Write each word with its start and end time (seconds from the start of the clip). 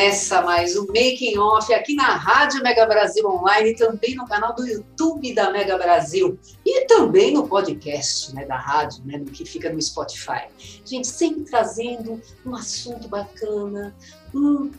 Começa 0.00 0.40
mais 0.40 0.76
o 0.76 0.86
Making 0.86 1.36
Off 1.36 1.74
aqui 1.74 1.94
na 1.94 2.16
Rádio 2.16 2.62
Mega 2.62 2.86
Brasil 2.86 3.22
Online 3.28 3.76
também 3.76 4.14
no 4.14 4.26
canal 4.26 4.54
do 4.54 4.66
YouTube 4.66 5.34
da 5.34 5.50
Mega 5.50 5.76
Brasil 5.76 6.38
e 6.64 6.86
também 6.86 7.34
no 7.34 7.46
podcast 7.46 8.34
né, 8.34 8.46
da 8.46 8.56
rádio, 8.56 9.02
né, 9.04 9.22
que 9.30 9.44
fica 9.44 9.70
no 9.70 9.80
Spotify. 9.80 10.46
Gente, 10.86 11.06
sempre 11.06 11.42
trazendo 11.42 12.18
um 12.46 12.54
assunto 12.54 13.08
bacana, 13.08 13.94
um, 14.34 14.70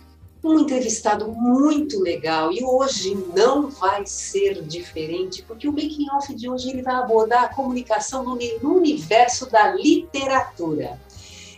um 0.44 0.60
entrevistado 0.60 1.28
muito 1.28 2.00
legal 2.00 2.52
e 2.52 2.64
hoje 2.64 3.16
não 3.36 3.70
vai 3.70 4.04
ser 4.08 4.64
diferente 4.64 5.44
porque 5.44 5.68
o 5.68 5.72
Making 5.72 6.10
Off 6.14 6.34
de 6.34 6.50
hoje 6.50 6.72
ele 6.72 6.82
vai 6.82 6.96
abordar 6.96 7.44
a 7.44 7.50
comunicação 7.50 8.24
no 8.24 8.76
universo 8.76 9.48
da 9.52 9.72
literatura. 9.76 11.00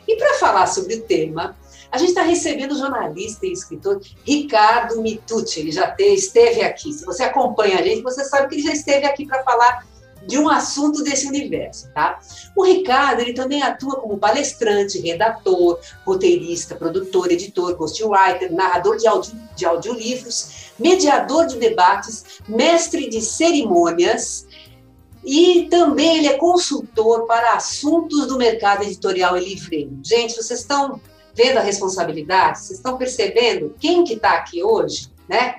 E 0.05 0.17
para 0.17 0.33
falar 0.33 0.67
sobre 0.67 0.95
o 0.95 1.03
tema, 1.03 1.55
a 1.93 1.97
gente 1.99 2.09
está 2.09 2.23
recebendo 2.23 2.71
o 2.71 2.75
jornalista 2.75 3.45
e 3.45 3.51
escritor 3.51 4.01
Ricardo 4.25 4.99
Mitucci. 4.99 5.59
Ele 5.59 5.71
já 5.71 5.95
esteve 5.99 6.63
aqui. 6.63 6.91
Se 6.91 7.05
você 7.05 7.21
acompanha 7.21 7.77
a 7.77 7.83
gente, 7.83 8.01
você 8.01 8.25
sabe 8.25 8.47
que 8.47 8.55
ele 8.55 8.63
já 8.63 8.73
esteve 8.73 9.05
aqui 9.05 9.27
para 9.27 9.43
falar 9.43 9.85
de 10.25 10.39
um 10.39 10.49
assunto 10.49 11.03
desse 11.03 11.27
universo, 11.27 11.91
tá? 11.93 12.19
O 12.55 12.63
Ricardo, 12.63 13.19
ele 13.19 13.33
também 13.33 13.61
atua 13.61 13.97
como 13.97 14.17
palestrante, 14.17 14.99
redator, 15.01 15.79
roteirista, 16.03 16.73
produtor, 16.73 17.31
editor, 17.31 17.75
ghostwriter, 17.75 18.51
narrador 18.51 18.97
de, 18.97 19.05
de 19.55 19.63
audiolivros, 19.63 20.71
mediador 20.79 21.45
de 21.45 21.59
debates, 21.59 22.39
mestre 22.47 23.07
de 23.07 23.21
cerimônias, 23.21 24.47
e 25.23 25.67
também 25.69 26.17
ele 26.17 26.27
é 26.27 26.37
consultor 26.37 27.27
para 27.27 27.53
assuntos 27.53 28.25
do 28.25 28.35
mercado 28.35 28.81
editorial 28.81 29.37
e 29.37 29.47
livreiro. 29.47 29.99
Gente, 30.01 30.35
vocês 30.35 30.61
estão 30.61 30.99
vendo 31.33 31.57
a 31.57 31.61
responsabilidade? 31.61 32.59
Vocês 32.59 32.79
estão 32.79 32.97
percebendo 32.97 33.75
quem 33.79 34.03
que 34.03 34.13
está 34.13 34.33
aqui 34.33 34.63
hoje, 34.63 35.09
né? 35.27 35.55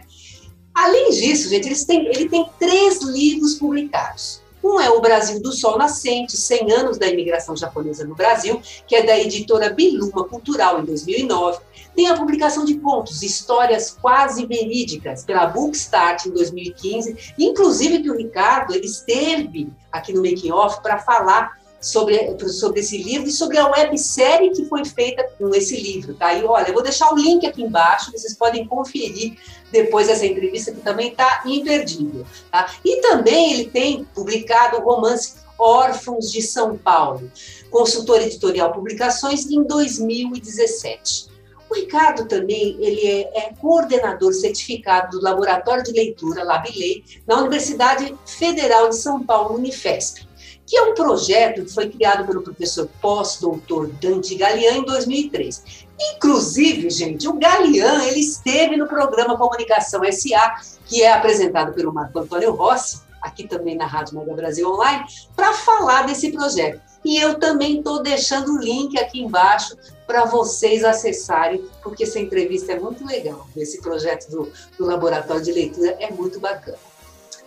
Além 0.74 1.10
disso, 1.10 1.48
gente, 1.48 1.66
eles 1.66 1.84
têm, 1.84 2.06
ele 2.06 2.28
tem 2.28 2.48
três 2.58 3.00
livros 3.02 3.54
publicados. 3.54 4.42
Um 4.64 4.80
é 4.80 4.88
O 4.88 5.00
Brasil 5.00 5.42
do 5.42 5.52
Sol 5.52 5.76
Nascente, 5.76 6.38
100 6.38 6.72
anos 6.72 6.98
da 6.98 7.06
imigração 7.06 7.54
japonesa 7.54 8.04
no 8.06 8.14
Brasil, 8.14 8.62
que 8.86 8.96
é 8.96 9.02
da 9.02 9.18
editora 9.18 9.68
Biluma 9.68 10.24
Cultural, 10.24 10.80
em 10.80 10.86
2009. 10.86 11.60
Tem 11.94 12.08
a 12.08 12.16
publicação 12.16 12.64
de 12.64 12.76
contos, 12.78 13.22
histórias 13.22 13.90
quase 13.90 14.46
verídicas, 14.46 15.22
pela 15.22 15.46
Bookstart, 15.46 16.24
em 16.24 16.30
2015. 16.30 17.34
Inclusive 17.38 18.02
que 18.02 18.10
o 18.10 18.16
Ricardo 18.16 18.74
ele 18.74 18.86
esteve 18.86 19.68
aqui 19.92 20.14
no 20.14 20.22
Making 20.22 20.52
Off 20.52 20.82
para 20.82 20.98
falar 20.98 21.60
sobre, 21.84 22.34
sobre 22.48 22.80
esse 22.80 22.96
livro 22.96 23.28
e 23.28 23.32
sobre 23.32 23.58
a 23.58 23.68
websérie 23.68 24.50
que 24.52 24.64
foi 24.64 24.84
feita 24.86 25.22
com 25.38 25.54
esse 25.54 25.78
livro, 25.78 26.14
tá? 26.14 26.32
E 26.32 26.42
olha, 26.42 26.68
eu 26.68 26.72
vou 26.72 26.82
deixar 26.82 27.12
o 27.12 27.16
link 27.16 27.46
aqui 27.46 27.62
embaixo, 27.62 28.10
vocês 28.10 28.34
podem 28.34 28.66
conferir 28.66 29.36
depois 29.70 30.06
dessa 30.06 30.24
entrevista, 30.24 30.72
que 30.72 30.80
também 30.80 31.10
está 31.10 31.42
imperdível, 31.44 32.24
tá? 32.50 32.72
E 32.82 33.02
também 33.02 33.52
ele 33.52 33.66
tem 33.66 34.04
publicado 34.14 34.78
o 34.78 34.80
romance 34.80 35.44
Órfãos 35.58 36.32
de 36.32 36.42
São 36.42 36.76
Paulo, 36.76 37.30
consultor 37.70 38.20
editorial 38.22 38.72
Publicações, 38.72 39.46
em 39.46 39.62
2017. 39.62 41.28
O 41.70 41.74
Ricardo 41.74 42.26
também 42.26 42.76
ele 42.80 43.06
é, 43.06 43.38
é, 43.38 43.52
coordenador 43.60 44.32
certificado 44.32 45.18
do 45.18 45.22
Laboratório 45.22 45.84
de 45.84 45.92
Leitura, 45.92 46.42
Labilei, 46.42 47.04
na 47.26 47.38
Universidade 47.38 48.14
Federal 48.26 48.88
de 48.88 48.96
São 48.96 49.22
Paulo, 49.22 49.56
Unifesp 49.56 50.26
que 50.66 50.76
é 50.76 50.82
um 50.82 50.94
projeto 50.94 51.64
que 51.64 51.72
foi 51.72 51.88
criado 51.88 52.26
pelo 52.26 52.42
professor 52.42 52.88
pós-doutor 53.00 53.88
Dante 54.00 54.34
Galian 54.34 54.78
em 54.78 54.84
2003. 54.84 55.86
Inclusive, 56.14 56.90
gente, 56.90 57.28
o 57.28 57.34
Galian 57.34 58.02
ele 58.04 58.20
esteve 58.20 58.76
no 58.76 58.86
programa 58.86 59.36
Comunicação 59.36 60.00
SA, 60.10 60.54
que 60.86 61.02
é 61.02 61.12
apresentado 61.12 61.72
pelo 61.72 61.92
Marco 61.92 62.18
Antônio 62.18 62.52
Rossi, 62.52 63.02
aqui 63.20 63.46
também 63.46 63.76
na 63.76 63.86
Rádio 63.86 64.18
Mega 64.18 64.34
Brasil 64.34 64.68
Online, 64.68 65.04
para 65.34 65.52
falar 65.52 66.06
desse 66.06 66.30
projeto. 66.32 66.80
E 67.04 67.18
eu 67.18 67.38
também 67.38 67.78
estou 67.78 68.02
deixando 68.02 68.54
o 68.54 68.58
link 68.58 68.98
aqui 68.98 69.20
embaixo 69.20 69.76
para 70.06 70.24
vocês 70.24 70.84
acessarem, 70.84 71.64
porque 71.82 72.04
essa 72.04 72.18
entrevista 72.18 72.72
é 72.72 72.80
muito 72.80 73.06
legal. 73.06 73.46
Esse 73.56 73.80
projeto 73.80 74.30
do, 74.30 74.52
do 74.78 74.86
Laboratório 74.86 75.42
de 75.42 75.52
Leitura 75.52 75.96
é 76.00 76.10
muito 76.10 76.40
bacana. 76.40 76.78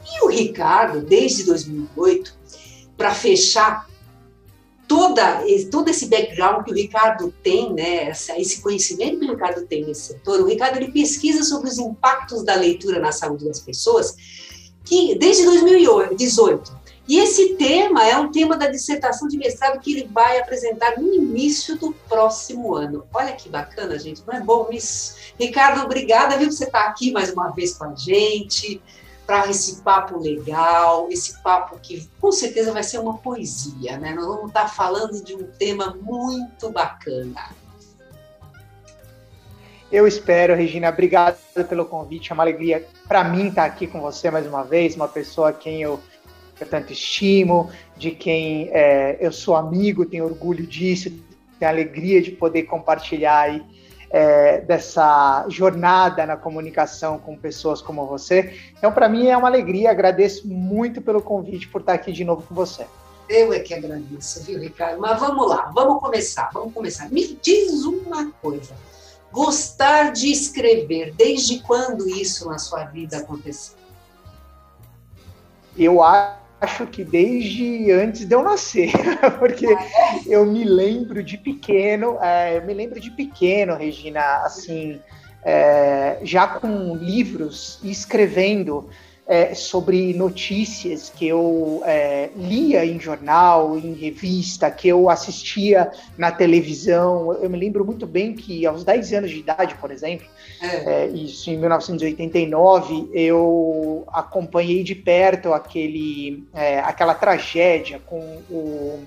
E 0.06 0.24
o 0.24 0.30
Ricardo, 0.30 1.02
desde 1.02 1.44
2008, 1.44 2.37
para 2.98 3.14
fechar 3.14 3.88
toda, 4.88 5.44
todo 5.70 5.90
esse 5.90 6.08
background 6.08 6.66
que 6.66 6.72
o 6.72 6.76
Ricardo 6.76 7.34
tem, 7.44 7.74
né, 7.74 8.10
esse 8.10 8.62
conhecimento 8.62 9.20
que 9.20 9.26
o 9.26 9.32
Ricardo 9.32 9.66
tem 9.68 9.86
nesse 9.86 10.14
setor, 10.14 10.40
o 10.42 10.48
Ricardo 10.48 10.78
ele 10.78 10.92
pesquisa 10.92 11.44
sobre 11.44 11.70
os 11.70 11.78
impactos 11.78 12.44
da 12.44 12.56
leitura 12.56 13.00
na 13.00 13.12
saúde 13.12 13.46
das 13.46 13.60
pessoas 13.60 14.16
que 14.84 15.16
desde 15.16 15.44
2018. 15.44 16.78
E 17.10 17.20
esse 17.20 17.56
tema 17.56 18.06
é 18.06 18.18
um 18.18 18.32
tema 18.32 18.58
da 18.58 18.68
dissertação 18.68 19.30
de 19.30 19.38
mestrado 19.38 19.80
que 19.80 19.94
ele 19.94 20.10
vai 20.12 20.40
apresentar 20.40 21.00
no 21.00 21.14
início 21.14 21.78
do 21.78 21.94
próximo 22.10 22.76
ano. 22.76 23.06
Olha 23.14 23.32
que 23.34 23.48
bacana, 23.48 23.98
gente, 23.98 24.22
não 24.28 24.34
é 24.34 24.42
bom 24.42 24.68
isso? 24.72 25.16
Ricardo, 25.40 25.82
obrigada, 25.82 26.38
viu, 26.38 26.48
por 26.48 26.54
você 26.54 26.66
estar 26.66 26.82
aqui 26.82 27.12
mais 27.14 27.32
uma 27.32 27.50
vez 27.52 27.74
com 27.76 27.86
a 27.86 27.96
gente 27.96 28.82
para 29.28 29.50
esse 29.50 29.82
papo 29.82 30.18
legal, 30.18 31.10
esse 31.12 31.44
papo 31.44 31.78
que 31.80 32.10
com 32.20 32.32
certeza 32.32 32.72
vai 32.72 32.82
ser 32.82 32.98
uma 33.00 33.18
poesia, 33.18 33.98
né? 33.98 34.14
Nós 34.14 34.26
vamos 34.26 34.48
estar 34.48 34.70
falando 34.70 35.22
de 35.22 35.36
um 35.36 35.44
tema 35.44 35.98
muito 36.02 36.70
bacana. 36.70 37.50
Eu 39.92 40.08
espero, 40.08 40.56
Regina. 40.56 40.88
Obrigado 40.88 41.38
pelo 41.68 41.86
convite. 41.86 42.32
É 42.32 42.34
uma 42.34 42.44
alegria 42.44 42.88
para 43.06 43.26
mim 43.26 43.50
estar 43.50 43.66
aqui 43.66 43.86
com 43.86 44.00
você 44.00 44.32
mais 44.32 44.48
uma 44.48 44.64
vez, 44.64 44.96
uma 44.96 45.10
pessoa 45.10 45.50
a 45.50 45.54
quem 45.54 45.82
eu, 45.82 46.00
eu 46.60 46.68
tanto 46.68 46.94
estimo, 46.94 47.70
de 47.98 48.12
quem 48.12 48.70
é, 48.72 49.18
eu 49.20 49.32
sou 49.34 49.58
amigo, 49.58 50.06
tenho 50.06 50.24
orgulho 50.24 50.66
disso, 50.66 51.12
tenho 51.60 51.70
alegria 51.70 52.22
de 52.22 52.32
poder 52.32 52.64
compartilhar 52.64 53.42
aí 53.42 53.62
é, 54.10 54.62
dessa 54.62 55.46
jornada 55.50 56.26
na 56.26 56.38
comunicação 56.38 57.20
com 57.20 57.38
pessoas 57.38 57.82
como 57.82 58.06
você. 58.06 58.54
Então, 58.78 58.92
para 58.92 59.10
mim 59.10 59.28
é 59.28 59.38
uma 59.38 59.48
alegria, 59.48 59.92
agradeço 59.92 60.48
muito 60.48 61.02
pelo 61.02 61.22
convite 61.22 61.68
por 61.68 61.82
estar 61.82 61.94
aqui 61.94 62.12
de 62.12 62.24
novo 62.24 62.44
com 62.44 62.56
você. 62.56 62.86
Eu 63.30 63.52
é 63.52 63.60
que 63.60 63.74
agradeço, 63.74 64.42
viu, 64.44 64.60
Ricardo? 64.60 65.02
Mas 65.02 65.20
vamos 65.20 65.50
lá, 65.50 65.70
vamos 65.74 66.00
começar, 66.00 66.50
vamos 66.54 66.74
começar. 66.74 67.10
Me 67.10 67.38
diz 67.42 67.84
uma 67.84 68.32
coisa. 68.42 68.74
Gostar 69.32 70.14
de 70.14 70.32
escrever, 70.32 71.14
desde 71.14 71.60
quando 71.60 72.10
isso 72.10 72.48
na 72.48 72.58
sua 72.58 72.86
vida 72.86 73.18
aconteceu? 73.18 73.76
Eu 75.78 76.02
acho 76.02 76.47
acho 76.60 76.88
que 76.88 77.04
desde 77.04 77.92
antes 77.92 78.26
de 78.26 78.34
eu 78.34 78.44
nascer, 78.44 78.92
porque 79.40 79.68
eu 80.26 80.46
me 80.46 80.64
lembro 80.64 81.24
de 81.24 81.38
pequeno, 81.38 82.18
é, 82.22 82.58
eu 82.58 82.66
me 82.66 82.74
lembro 82.74 83.00
de 83.00 83.12
pequeno, 83.12 83.76
Regina, 83.76 84.22
assim, 84.44 85.00
é, 85.44 86.20
já 86.24 86.48
com 86.48 86.96
livros 86.96 87.80
escrevendo 87.84 88.90
é, 89.28 89.54
sobre 89.54 90.14
notícias 90.14 91.10
que 91.10 91.28
eu 91.28 91.82
é, 91.86 92.30
lia 92.36 92.86
em 92.86 93.00
jornal, 93.00 93.78
em 93.78 93.94
revista, 93.94 94.72
que 94.72 94.88
eu 94.88 95.10
assistia 95.10 95.92
na 96.18 96.32
televisão. 96.32 97.34
Eu 97.34 97.50
me 97.50 97.58
lembro 97.58 97.84
muito 97.84 98.08
bem 98.08 98.34
que 98.34 98.66
aos 98.66 98.86
10 98.86 99.14
anos 99.14 99.32
de 99.32 99.40
idade, 99.40 99.76
por 99.76 99.92
exemplo, 99.92 100.26
é. 100.62 101.04
é 101.04 101.08
isso 101.08 101.50
em 101.50 101.58
1989, 101.58 103.10
eu 103.14 104.06
acompanhei 104.08 104.82
de 104.82 104.96
perto 104.96 105.54
aquele, 105.54 106.48
é, 106.54 106.80
aquela 106.80 107.14
tragédia 107.14 108.00
com 108.06 108.20
o 108.50 109.00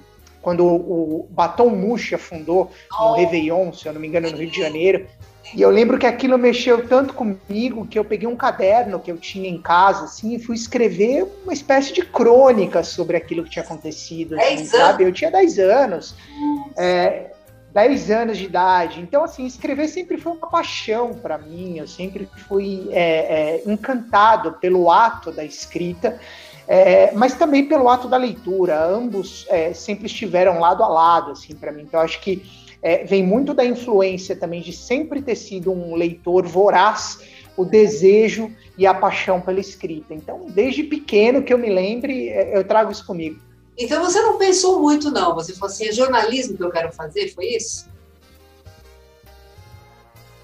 quando 0.42 0.64
o 0.64 1.28
Batom 1.30 1.68
Mouche 1.68 2.14
afundou 2.14 2.70
no 2.98 3.06
oh. 3.06 3.12
Réveillon, 3.12 3.72
se 3.72 3.86
eu 3.86 3.92
não 3.92 4.00
me 4.00 4.08
engano, 4.08 4.30
no 4.30 4.38
Rio 4.38 4.50
de 4.50 4.58
Janeiro. 4.58 5.06
E 5.54 5.62
eu 5.62 5.70
lembro 5.70 5.98
que 5.98 6.06
aquilo 6.06 6.38
mexeu 6.38 6.86
tanto 6.86 7.12
comigo 7.14 7.86
que 7.86 7.98
eu 7.98 8.04
peguei 8.04 8.28
um 8.28 8.36
caderno 8.36 9.00
que 9.00 9.10
eu 9.10 9.16
tinha 9.16 9.48
em 9.48 9.60
casa, 9.60 10.04
assim, 10.04 10.34
e 10.34 10.38
fui 10.38 10.54
escrever 10.54 11.26
uma 11.42 11.52
espécie 11.52 11.92
de 11.92 12.02
crônica 12.02 12.82
sobre 12.84 13.16
aquilo 13.16 13.44
que 13.44 13.50
tinha 13.50 13.64
acontecido. 13.64 14.38
Assim, 14.38 14.64
sabe? 14.64 15.04
Eu 15.04 15.12
tinha 15.12 15.30
10 15.30 15.58
anos. 15.58 16.14
É, 16.76 17.30
10 17.72 18.10
anos 18.10 18.38
de 18.38 18.44
idade. 18.44 19.00
Então, 19.00 19.24
assim, 19.24 19.46
escrever 19.46 19.88
sempre 19.88 20.18
foi 20.18 20.32
uma 20.32 20.48
paixão 20.48 21.14
para 21.14 21.38
mim. 21.38 21.78
Eu 21.78 21.86
sempre 21.86 22.28
fui 22.48 22.88
é, 22.90 23.02
é, 23.02 23.62
encantado 23.66 24.52
pelo 24.54 24.90
ato 24.90 25.30
da 25.30 25.44
escrita, 25.44 26.18
é, 26.66 27.12
mas 27.12 27.34
também 27.34 27.66
pelo 27.66 27.88
ato 27.88 28.08
da 28.08 28.16
leitura. 28.16 28.84
Ambos 28.84 29.46
é, 29.48 29.72
sempre 29.72 30.06
estiveram 30.06 30.58
lado 30.60 30.82
a 30.82 30.88
lado, 30.88 31.32
assim, 31.32 31.54
para 31.54 31.72
mim. 31.72 31.82
Então, 31.82 32.00
acho 32.00 32.20
que 32.20 32.69
é, 32.82 33.04
vem 33.04 33.22
muito 33.22 33.52
da 33.52 33.64
influência 33.64 34.34
também 34.34 34.60
de 34.60 34.72
sempre 34.72 35.20
ter 35.20 35.36
sido 35.36 35.70
um 35.70 35.94
leitor 35.94 36.46
voraz, 36.46 37.18
o 37.56 37.64
desejo 37.64 38.50
e 38.76 38.86
a 38.86 38.94
paixão 38.94 39.40
pela 39.40 39.60
escrita. 39.60 40.14
Então, 40.14 40.46
desde 40.48 40.82
pequeno 40.84 41.42
que 41.42 41.52
eu 41.52 41.58
me 41.58 41.68
lembre, 41.68 42.28
é, 42.28 42.56
eu 42.56 42.64
trago 42.64 42.90
isso 42.90 43.06
comigo. 43.06 43.40
Então 43.76 44.02
você 44.02 44.20
não 44.20 44.36
pensou 44.36 44.80
muito, 44.80 45.10
não. 45.10 45.34
Você 45.34 45.54
falou 45.54 45.72
assim, 45.72 45.86
é 45.86 45.92
jornalismo 45.92 46.56
que 46.56 46.62
eu 46.62 46.70
quero 46.70 46.92
fazer, 46.92 47.28
foi 47.34 47.46
isso? 47.46 47.88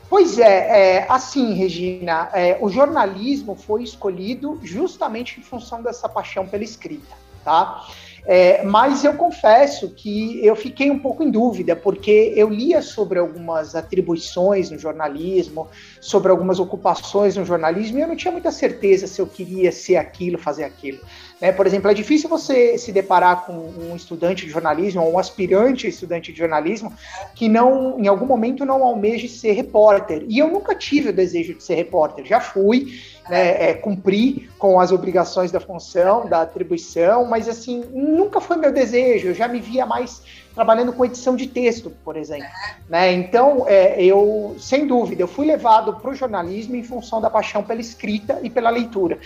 Pois 0.08 0.38
é, 0.38 0.98
é 0.98 1.06
assim, 1.08 1.52
Regina, 1.52 2.30
é, 2.32 2.56
o 2.60 2.68
jornalismo 2.68 3.56
foi 3.56 3.82
escolhido 3.82 4.60
justamente 4.62 5.40
em 5.40 5.42
função 5.42 5.82
dessa 5.82 6.08
paixão 6.08 6.46
pela 6.46 6.62
escrita, 6.62 7.14
tá? 7.44 7.88
É, 8.28 8.64
mas 8.64 9.04
eu 9.04 9.14
confesso 9.14 9.90
que 9.90 10.44
eu 10.44 10.56
fiquei 10.56 10.90
um 10.90 10.98
pouco 10.98 11.22
em 11.22 11.30
dúvida, 11.30 11.76
porque 11.76 12.32
eu 12.34 12.50
lia 12.50 12.82
sobre 12.82 13.20
algumas 13.20 13.76
atribuições 13.76 14.68
no 14.68 14.76
jornalismo, 14.76 15.68
sobre 16.06 16.30
algumas 16.30 16.60
ocupações 16.60 17.36
no 17.36 17.44
jornalismo, 17.44 17.98
e 17.98 18.02
eu 18.02 18.06
não 18.06 18.14
tinha 18.14 18.30
muita 18.30 18.52
certeza 18.52 19.08
se 19.08 19.20
eu 19.20 19.26
queria 19.26 19.72
ser 19.72 19.96
aquilo, 19.96 20.38
fazer 20.38 20.62
aquilo. 20.62 21.00
Né? 21.40 21.50
Por 21.50 21.66
exemplo, 21.66 21.90
é 21.90 21.94
difícil 21.94 22.28
você 22.28 22.78
se 22.78 22.92
deparar 22.92 23.44
com 23.44 23.52
um 23.52 23.96
estudante 23.96 24.46
de 24.46 24.52
jornalismo 24.52 25.02
ou 25.02 25.14
um 25.14 25.18
aspirante 25.18 25.88
estudante 25.88 26.32
de 26.32 26.38
jornalismo 26.38 26.92
que 27.34 27.48
não, 27.48 27.98
em 27.98 28.06
algum 28.06 28.24
momento, 28.24 28.64
não 28.64 28.84
almeje 28.84 29.28
ser 29.28 29.52
repórter. 29.52 30.24
E 30.28 30.38
eu 30.38 30.48
nunca 30.48 30.76
tive 30.76 31.08
o 31.08 31.12
desejo 31.12 31.54
de 31.54 31.64
ser 31.64 31.74
repórter. 31.74 32.24
Já 32.24 32.40
fui, 32.40 33.00
né, 33.28 33.70
é, 33.70 33.74
cumpri 33.74 34.48
com 34.58 34.78
as 34.78 34.92
obrigações 34.92 35.50
da 35.50 35.58
função, 35.58 36.28
da 36.28 36.42
atribuição, 36.42 37.24
mas 37.24 37.48
assim, 37.48 37.82
nunca 37.92 38.40
foi 38.40 38.56
meu 38.56 38.72
desejo. 38.72 39.28
Eu 39.28 39.34
já 39.34 39.48
me 39.48 39.58
via 39.58 39.84
mais 39.84 40.22
trabalhando 40.56 40.90
com 40.94 41.04
edição 41.04 41.36
de 41.36 41.46
texto, 41.46 41.92
por 42.02 42.16
exemplo. 42.16 42.48
Né? 42.88 43.12
Então, 43.12 43.66
é, 43.68 44.02
eu, 44.02 44.56
sem 44.58 44.86
dúvida, 44.86 45.22
eu 45.22 45.28
fui 45.28 45.46
levado 45.46 45.92
para 45.96 46.10
o 46.10 46.14
jornalismo 46.14 46.74
em 46.74 46.82
função 46.82 47.20
da 47.20 47.28
paixão 47.28 47.62
pela 47.62 47.80
escrita 47.80 48.40
e 48.42 48.48
pela 48.48 48.70
leitura. 48.70 49.18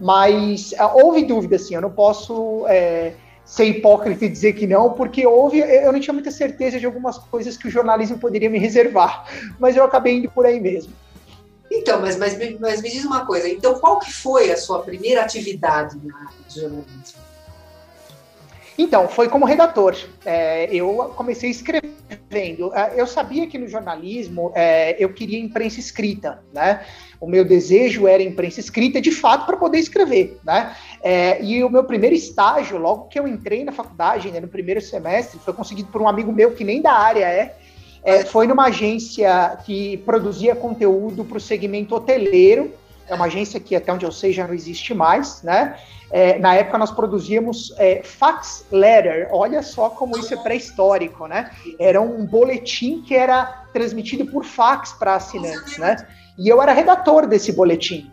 Mas 0.00 0.74
ah, 0.78 0.90
houve 0.94 1.26
dúvida, 1.26 1.56
assim, 1.56 1.74
eu 1.74 1.82
não 1.82 1.90
posso 1.90 2.64
é, 2.66 3.12
ser 3.44 3.66
hipócrita 3.66 4.24
e 4.24 4.30
dizer 4.30 4.54
que 4.54 4.66
não, 4.66 4.94
porque 4.94 5.26
houve, 5.26 5.58
eu 5.58 5.92
não 5.92 6.00
tinha 6.00 6.14
muita 6.14 6.30
certeza 6.30 6.80
de 6.80 6.86
algumas 6.86 7.18
coisas 7.18 7.54
que 7.58 7.68
o 7.68 7.70
jornalismo 7.70 8.18
poderia 8.18 8.48
me 8.48 8.58
reservar, 8.58 9.26
mas 9.58 9.76
eu 9.76 9.84
acabei 9.84 10.16
indo 10.16 10.30
por 10.30 10.46
aí 10.46 10.58
mesmo. 10.58 10.92
Então, 11.70 12.00
mas, 12.00 12.16
mas, 12.16 12.34
mas 12.58 12.80
me 12.80 12.90
diz 12.90 13.04
uma 13.04 13.26
coisa, 13.26 13.46
então 13.46 13.78
qual 13.78 13.98
que 13.98 14.10
foi 14.10 14.50
a 14.50 14.56
sua 14.56 14.80
primeira 14.80 15.20
atividade 15.20 15.98
na 16.02 16.30
de 16.48 16.60
jornalismo? 16.60 17.28
Então, 18.78 19.08
foi 19.08 19.28
como 19.28 19.44
redator. 19.44 19.96
É, 20.24 20.72
eu 20.72 21.12
comecei 21.16 21.50
escrevendo. 21.50 22.72
É, 22.72 22.92
eu 22.96 23.08
sabia 23.08 23.44
que 23.48 23.58
no 23.58 23.66
jornalismo 23.66 24.52
é, 24.54 24.94
eu 25.02 25.12
queria 25.12 25.40
imprensa 25.40 25.80
escrita, 25.80 26.44
né? 26.54 26.86
O 27.20 27.26
meu 27.26 27.44
desejo 27.44 28.06
era 28.06 28.22
imprensa 28.22 28.60
escrita, 28.60 29.00
de 29.00 29.10
fato, 29.10 29.46
para 29.46 29.56
poder 29.56 29.78
escrever, 29.78 30.38
né? 30.44 30.76
É, 31.02 31.42
e 31.42 31.64
o 31.64 31.68
meu 31.68 31.82
primeiro 31.82 32.14
estágio, 32.14 32.78
logo 32.78 33.08
que 33.08 33.18
eu 33.18 33.26
entrei 33.26 33.64
na 33.64 33.72
faculdade, 33.72 34.30
né, 34.30 34.38
no 34.38 34.46
primeiro 34.46 34.80
semestre, 34.80 35.40
foi 35.40 35.52
conseguido 35.52 35.90
por 35.90 36.00
um 36.00 36.06
amigo 36.06 36.30
meu 36.30 36.52
que 36.52 36.62
nem 36.62 36.80
da 36.80 36.92
área 36.92 37.24
é, 37.24 37.56
é 38.04 38.24
foi 38.24 38.46
numa 38.46 38.66
agência 38.66 39.58
que 39.66 39.96
produzia 39.98 40.54
conteúdo 40.54 41.24
para 41.24 41.38
o 41.38 41.40
segmento 41.40 41.96
hoteleiro. 41.96 42.72
É 43.08 43.14
uma 43.14 43.26
agência 43.26 43.58
que, 43.58 43.74
até 43.74 43.92
onde 43.92 44.04
eu 44.04 44.12
sei, 44.12 44.32
já 44.32 44.46
não 44.46 44.54
existe 44.54 44.94
mais, 44.94 45.42
né? 45.42 45.76
É, 46.10 46.38
na 46.38 46.54
época 46.54 46.78
nós 46.78 46.90
produzíamos 46.90 47.74
é, 47.76 48.00
fax 48.02 48.64
letter, 48.70 49.28
olha 49.30 49.62
só 49.62 49.90
como 49.90 50.16
isso 50.16 50.32
é 50.32 50.38
pré-histórico, 50.38 51.26
né? 51.26 51.50
Era 51.78 52.00
um 52.00 52.24
boletim 52.24 53.02
que 53.02 53.14
era 53.14 53.64
transmitido 53.72 54.24
por 54.26 54.44
fax 54.44 54.92
para 54.92 55.16
assinantes, 55.16 55.76
né? 55.78 55.96
E 56.38 56.48
eu 56.48 56.62
era 56.62 56.72
redator 56.72 57.26
desse 57.26 57.52
boletim. 57.52 58.10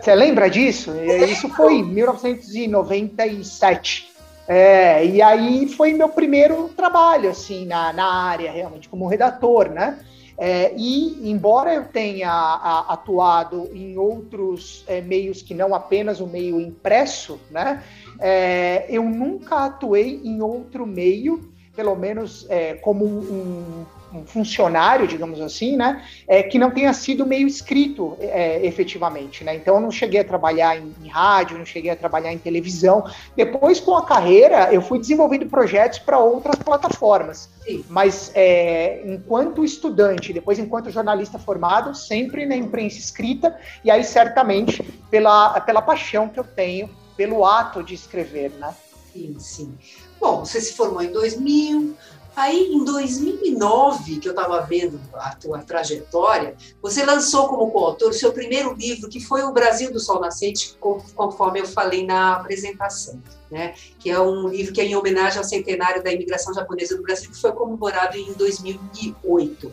Você 0.00 0.14
lembra 0.14 0.48
disso? 0.50 0.92
Isso 1.28 1.48
foi 1.50 1.74
em 1.74 1.84
1997. 1.84 4.10
É, 4.48 5.04
e 5.06 5.22
aí 5.22 5.68
foi 5.68 5.92
meu 5.92 6.08
primeiro 6.08 6.70
trabalho, 6.76 7.30
assim, 7.30 7.64
na, 7.66 7.92
na 7.92 8.12
área, 8.12 8.50
realmente, 8.50 8.88
como 8.88 9.06
redator, 9.06 9.70
né? 9.70 10.00
É, 10.42 10.72
e, 10.74 11.30
embora 11.30 11.74
eu 11.74 11.84
tenha 11.84 12.30
a, 12.30 12.94
atuado 12.94 13.68
em 13.74 13.98
outros 13.98 14.82
é, 14.88 15.02
meios 15.02 15.42
que 15.42 15.52
não 15.52 15.74
apenas 15.74 16.18
o 16.18 16.26
meio 16.26 16.58
impresso, 16.58 17.38
né, 17.50 17.84
é, 18.18 18.86
eu 18.88 19.04
nunca 19.04 19.66
atuei 19.66 20.18
em 20.24 20.40
outro 20.40 20.86
meio, 20.86 21.52
pelo 21.76 21.94
menos 21.94 22.46
é, 22.48 22.72
como 22.72 23.04
um, 23.04 23.84
um 24.12 24.24
funcionário, 24.24 25.06
digamos 25.06 25.40
assim, 25.40 25.76
né, 25.76 26.04
é, 26.26 26.42
que 26.42 26.58
não 26.58 26.70
tenha 26.70 26.92
sido 26.92 27.26
meio 27.26 27.46
escrito 27.46 28.16
é, 28.20 28.64
efetivamente, 28.66 29.44
né? 29.44 29.54
Então 29.54 29.76
eu 29.76 29.80
não 29.80 29.90
cheguei 29.90 30.20
a 30.20 30.24
trabalhar 30.24 30.76
em, 30.76 30.94
em, 31.02 31.08
rádio, 31.08 31.58
não 31.58 31.64
cheguei 31.64 31.90
a 31.90 31.96
trabalhar 31.96 32.32
em 32.32 32.38
televisão. 32.38 33.04
Depois, 33.36 33.80
com 33.80 33.96
a 33.96 34.04
carreira, 34.04 34.72
eu 34.72 34.82
fui 34.82 34.98
desenvolvendo 34.98 35.46
projetos 35.46 35.98
para 35.98 36.18
outras 36.18 36.56
plataformas. 36.56 37.48
Sim. 37.64 37.84
Mas 37.88 38.32
é, 38.34 39.02
enquanto 39.04 39.64
estudante, 39.64 40.32
depois 40.32 40.58
enquanto 40.58 40.90
jornalista 40.90 41.38
formado, 41.38 41.94
sempre 41.94 42.46
na 42.46 42.56
imprensa 42.56 42.98
escrita, 42.98 43.56
e 43.84 43.90
aí 43.90 44.02
certamente 44.02 44.82
pela, 45.10 45.60
pela 45.60 45.82
paixão 45.82 46.28
que 46.28 46.38
eu 46.38 46.44
tenho 46.44 46.88
pelo 47.16 47.44
ato 47.44 47.82
de 47.82 47.94
escrever, 47.94 48.50
né? 48.58 48.74
Sim, 49.12 49.36
sim. 49.38 49.74
Bom, 50.20 50.44
você 50.44 50.60
se 50.60 50.74
formou 50.74 51.02
em 51.02 51.10
2000, 51.12 51.96
Aí, 52.40 52.72
em 52.72 52.82
2009, 52.82 54.18
que 54.18 54.26
eu 54.26 54.32
estava 54.32 54.62
vendo 54.62 54.98
a 55.12 55.34
tua 55.34 55.58
trajetória, 55.58 56.56
você 56.80 57.04
lançou 57.04 57.46
como 57.48 57.70
coautor 57.70 58.08
o 58.08 58.14
seu 58.14 58.32
primeiro 58.32 58.72
livro, 58.72 59.10
que 59.10 59.20
foi 59.20 59.42
O 59.42 59.52
Brasil 59.52 59.92
do 59.92 60.00
Sol 60.00 60.22
Nascente, 60.22 60.74
conforme 61.14 61.60
eu 61.60 61.66
falei 61.66 62.06
na 62.06 62.36
apresentação, 62.36 63.22
né? 63.50 63.74
que 63.98 64.08
é 64.08 64.18
um 64.18 64.48
livro 64.48 64.72
que 64.72 64.80
é 64.80 64.86
em 64.86 64.96
homenagem 64.96 65.36
ao 65.36 65.44
centenário 65.44 66.02
da 66.02 66.10
imigração 66.10 66.54
japonesa 66.54 66.96
no 66.96 67.02
Brasil, 67.02 67.30
que 67.30 67.38
foi 67.38 67.52
comemorado 67.52 68.16
em 68.16 68.32
2008. 68.32 69.72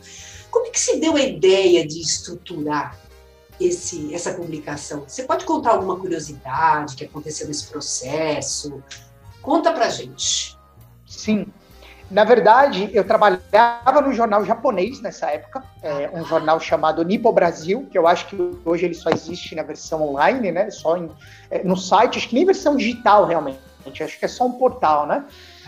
Como 0.52 0.66
é 0.66 0.70
que 0.70 0.80
se 0.82 1.00
deu 1.00 1.16
a 1.16 1.22
ideia 1.22 1.88
de 1.88 2.02
estruturar 2.02 3.00
esse, 3.62 4.14
essa 4.14 4.34
publicação? 4.34 5.06
Você 5.08 5.24
pode 5.24 5.46
contar 5.46 5.72
alguma 5.72 5.98
curiosidade 5.98 6.98
que 6.98 7.06
aconteceu 7.06 7.48
nesse 7.48 7.66
processo? 7.68 8.84
Conta 9.42 9.72
pra 9.72 9.88
gente. 9.88 10.58
Sim, 11.06 11.48
na 12.10 12.24
verdade, 12.24 12.90
eu 12.94 13.04
trabalhava 13.04 14.02
no 14.02 14.14
jornal 14.14 14.46
japonês 14.46 15.02
nessa 15.02 15.30
época, 15.30 15.62
é, 15.84 16.10
um 16.14 16.24
jornal 16.24 16.58
chamado 16.60 17.04
Nipo 17.04 17.32
Brasil, 17.34 17.86
que 17.92 17.98
eu 17.98 18.08
acho 18.08 18.28
que 18.28 18.60
hoje 18.64 18.86
ele 18.86 18.94
só 18.94 19.10
existe 19.10 19.54
na 19.56 19.64
versão 19.64 20.02
online, 20.02 20.52
né? 20.52 20.72
Só 20.72 20.96
em, 20.96 21.12
é, 21.52 21.64
no 21.64 21.76
site, 21.76 22.18
acho 22.18 22.30
que 22.30 22.36
nem 22.36 22.46
versão 22.46 22.78
digital 22.78 23.26
realmente, 23.26 23.60
acho 24.02 24.18
que 24.18 24.24
é 24.24 24.28
só 24.28 24.46
um 24.46 24.54
portal, 24.54 25.06
né? 25.06 25.26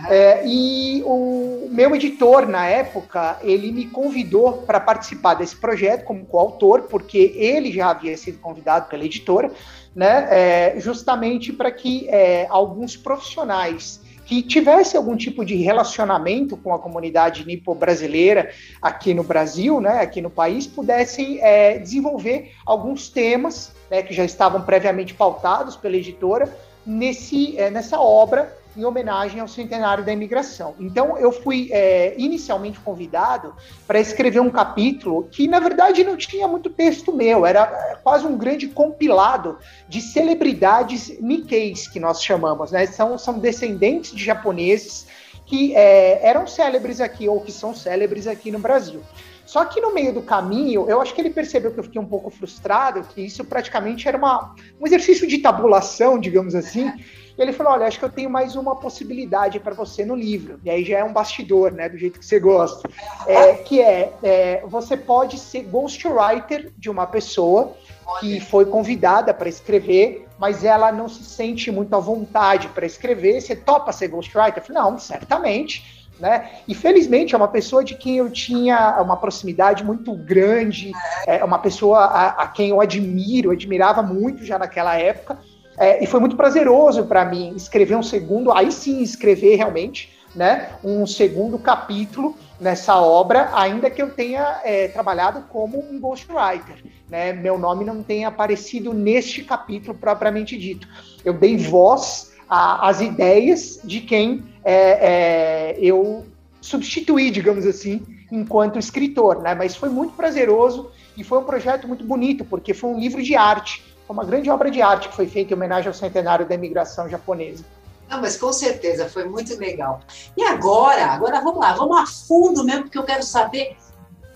É, 0.08 0.48
e 0.48 1.04
o 1.06 1.68
meu 1.72 1.94
editor 1.94 2.48
na 2.48 2.66
época, 2.66 3.38
ele 3.42 3.70
me 3.70 3.88
convidou 3.88 4.62
para 4.62 4.80
participar 4.80 5.34
desse 5.34 5.58
projeto 5.58 6.06
como 6.06 6.26
coautor, 6.26 6.84
porque 6.84 7.34
ele 7.36 7.70
já 7.70 7.90
havia 7.90 8.16
sido 8.16 8.40
convidado 8.40 8.88
pela 8.88 9.04
editora, 9.04 9.52
né? 9.94 10.28
É, 10.32 10.80
justamente 10.80 11.52
para 11.52 11.70
que 11.70 12.08
é, 12.08 12.48
alguns 12.50 12.96
profissionais 12.96 14.00
que 14.30 14.44
tivesse 14.44 14.96
algum 14.96 15.18
tipo 15.18 15.44
de 15.44 15.56
relacionamento 15.56 16.56
com 16.56 16.72
a 16.72 16.78
comunidade 16.78 17.44
nipo-brasileira 17.48 18.52
aqui 18.80 19.12
no 19.12 19.24
Brasil, 19.24 19.82
né, 19.82 20.02
aqui 20.02 20.22
no 20.22 20.30
país, 20.30 20.68
pudessem 20.68 21.40
é, 21.42 21.80
desenvolver 21.80 22.52
alguns 22.64 23.10
temas 23.10 23.72
né, 23.90 24.04
que 24.04 24.14
já 24.14 24.24
estavam 24.24 24.62
previamente 24.62 25.16
pautados 25.16 25.76
pela 25.76 25.96
editora 25.96 26.48
nesse, 26.86 27.58
é, 27.58 27.72
nessa 27.72 28.00
obra 28.00 28.56
em 28.80 28.86
homenagem 28.86 29.42
ao 29.42 29.48
centenário 29.48 30.06
da 30.06 30.14
imigração. 30.14 30.74
Então, 30.80 31.18
eu 31.18 31.32
fui 31.32 31.70
é, 31.72 32.14
inicialmente 32.18 32.80
convidado 32.80 33.54
para 33.86 34.00
escrever 34.00 34.40
um 34.40 34.50
capítulo 34.50 35.28
que, 35.30 35.48
na 35.48 35.60
verdade, 35.60 36.04
não 36.04 36.16
tinha 36.16 36.48
muito 36.48 36.70
texto 36.70 37.12
meu, 37.12 37.46
era 37.46 37.64
é, 37.64 37.96
quase 37.96 38.26
um 38.26 38.38
grande 38.38 38.68
compilado 38.70 39.58
de 39.88 40.02
celebridades 40.02 41.20
Nikkeis, 41.20 41.88
que 41.88 42.00
nós 42.00 42.24
chamamos, 42.24 42.72
né? 42.72 42.86
São, 42.86 43.18
são 43.18 43.38
descendentes 43.38 44.16
de 44.16 44.24
japoneses 44.24 45.08
que 45.46 45.76
é, 45.76 46.26
eram 46.26 46.48
célebres 46.48 47.02
aqui, 47.02 47.28
ou 47.28 47.42
que 47.42 47.52
são 47.52 47.76
célebres 47.76 48.28
aqui 48.28 48.52
no 48.52 48.60
Brasil. 48.60 49.02
Só 49.46 49.66
que 49.66 49.82
no 49.82 49.92
meio 49.92 50.14
do 50.14 50.22
caminho, 50.22 50.88
eu 50.88 51.02
acho 51.02 51.12
que 51.14 51.20
ele 51.20 51.32
percebeu 51.32 51.72
que 51.72 51.80
eu 51.80 51.84
fiquei 51.84 52.00
um 52.00 52.06
pouco 52.06 52.30
frustrado, 52.30 53.02
que 53.02 53.20
isso 53.20 53.44
praticamente 53.44 54.08
era 54.08 54.16
uma, 54.16 54.54
um 54.80 54.86
exercício 54.86 55.28
de 55.28 55.40
tabulação, 55.40 56.20
digamos 56.20 56.54
assim. 56.54 56.94
E 57.40 57.42
ele 57.42 57.54
falou: 57.54 57.72
Olha, 57.72 57.88
acho 57.88 57.98
que 57.98 58.04
eu 58.04 58.10
tenho 58.10 58.30
mais 58.30 58.58
uma 58.58 58.76
possibilidade 58.76 59.62
para 59.62 59.74
você 59.74 60.04
no 60.04 60.14
livro. 60.14 60.60
E 60.62 60.70
aí 60.70 60.84
já 60.84 61.00
é 61.00 61.04
um 61.06 61.14
bastidor, 61.14 61.72
né? 61.72 61.88
Do 61.88 61.98
jeito 61.98 62.20
que 62.20 62.26
você 62.26 62.38
gosta. 62.38 62.88
É, 63.26 63.54
que 63.54 63.82
é, 63.82 64.12
é, 64.22 64.64
você 64.68 64.98
pode 64.98 65.40
ser 65.40 65.62
ghostwriter 65.64 66.74
de 66.78 66.90
uma 66.90 67.08
pessoa 67.08 67.78
que 68.20 68.42
foi 68.42 68.66
convidada 68.66 69.34
para 69.34 69.48
escrever, 69.48 70.28
mas 70.38 70.66
ela 70.66 70.92
não 70.92 71.08
se 71.08 71.24
sente 71.24 71.72
muito 71.72 71.96
à 71.96 72.00
vontade 72.00 72.68
para 72.68 72.86
escrever. 72.86 73.40
Você 73.40 73.56
topa 73.56 73.94
ser 73.94 74.10
ghostwriter? 74.10 74.58
Eu 74.58 74.64
falei, 74.66 74.82
não, 74.82 75.00
certamente 75.00 75.98
né? 76.20 76.50
E 76.68 76.76
felizmente 76.76 77.34
é 77.34 77.38
uma 77.38 77.48
pessoa 77.48 77.84
de 77.84 77.96
quem 77.96 78.18
eu 78.18 78.30
tinha 78.30 79.02
uma 79.02 79.16
proximidade 79.16 79.84
muito 79.86 80.14
grande, 80.14 80.92
é 81.26 81.44
uma 81.44 81.60
pessoa 81.60 82.00
a, 82.00 82.44
a 82.44 82.48
quem 82.48 82.72
eu 82.72 82.82
admiro, 82.82 83.52
admirava 83.52 84.04
muito 84.04 84.44
já 84.44 84.60
naquela 84.60 84.96
época, 84.98 85.40
é, 85.80 86.04
e 86.04 86.06
foi 86.06 86.20
muito 86.20 86.36
prazeroso 86.36 87.06
para 87.06 87.24
mim 87.24 87.54
escrever 87.56 87.96
um 87.96 88.04
segundo, 88.04 88.52
aí 88.52 88.70
sim 88.70 89.02
escrever 89.02 89.56
realmente, 89.56 90.14
né? 90.36 90.72
Um 90.84 91.08
segundo 91.08 91.58
capítulo 91.58 92.36
nessa 92.60 93.00
obra, 93.02 93.50
ainda 93.54 93.90
que 93.90 94.02
eu 94.02 94.10
tenha 94.10 94.60
é, 94.66 94.90
trabalhado 94.90 95.46
como 95.50 95.80
um 95.80 95.98
ghostwriter, 95.98 96.84
né? 97.10 97.32
Meu 97.32 97.58
nome 97.58 97.86
não 97.86 98.04
tenha 98.04 98.28
aparecido 98.28 98.94
neste 98.94 99.44
capítulo 99.44 99.98
propriamente 99.98 100.58
dito. 100.58 100.86
Eu 101.24 101.34
dei 101.34 101.56
voz 101.56 102.34
às 102.50 103.00
ideias 103.00 103.80
de 103.84 104.02
quem 104.02 104.44
é, 104.66 104.74
é, 104.74 105.78
eu 105.80 106.26
substituí, 106.60 107.32
digamos 107.32 107.66
assim, 107.66 108.06
enquanto 108.30 108.78
escritor, 108.78 109.42
né? 109.42 109.56
Mas 109.56 109.76
foi 109.76 109.90
muito 109.90 110.14
prazeroso 110.14 110.92
e 111.16 111.24
foi 111.24 111.38
um 111.40 111.44
projeto 111.44 111.88
muito 111.88 112.04
bonito, 112.04 112.44
porque 112.44 112.74
foi 112.74 112.90
um 112.90 113.00
livro 113.00 113.24
de 113.24 113.36
arte, 113.36 113.84
uma 114.14 114.24
grande 114.24 114.50
obra 114.50 114.72
de 114.72 114.82
arte 114.82 115.10
que 115.10 115.16
foi 115.16 115.28
feita 115.28 115.54
em 115.54 115.56
homenagem 115.56 115.88
ao 115.88 115.94
centenário 115.94 116.48
da 116.48 116.56
imigração 116.56 117.08
japonesa. 117.10 117.64
Não, 118.10 118.20
mas 118.22 118.38
com 118.38 118.52
certeza 118.52 119.08
foi 119.08 119.26
muito 119.26 119.56
legal. 119.58 120.02
E 120.36 120.44
agora, 120.44 121.06
agora 121.06 121.42
vamos 121.42 121.60
lá, 121.60 121.74
vamos 121.74 121.98
a 121.98 122.06
fundo 122.06 122.64
mesmo, 122.64 122.84
porque 122.84 122.98
eu 122.98 123.04
quero 123.04 123.24
saber 123.24 123.78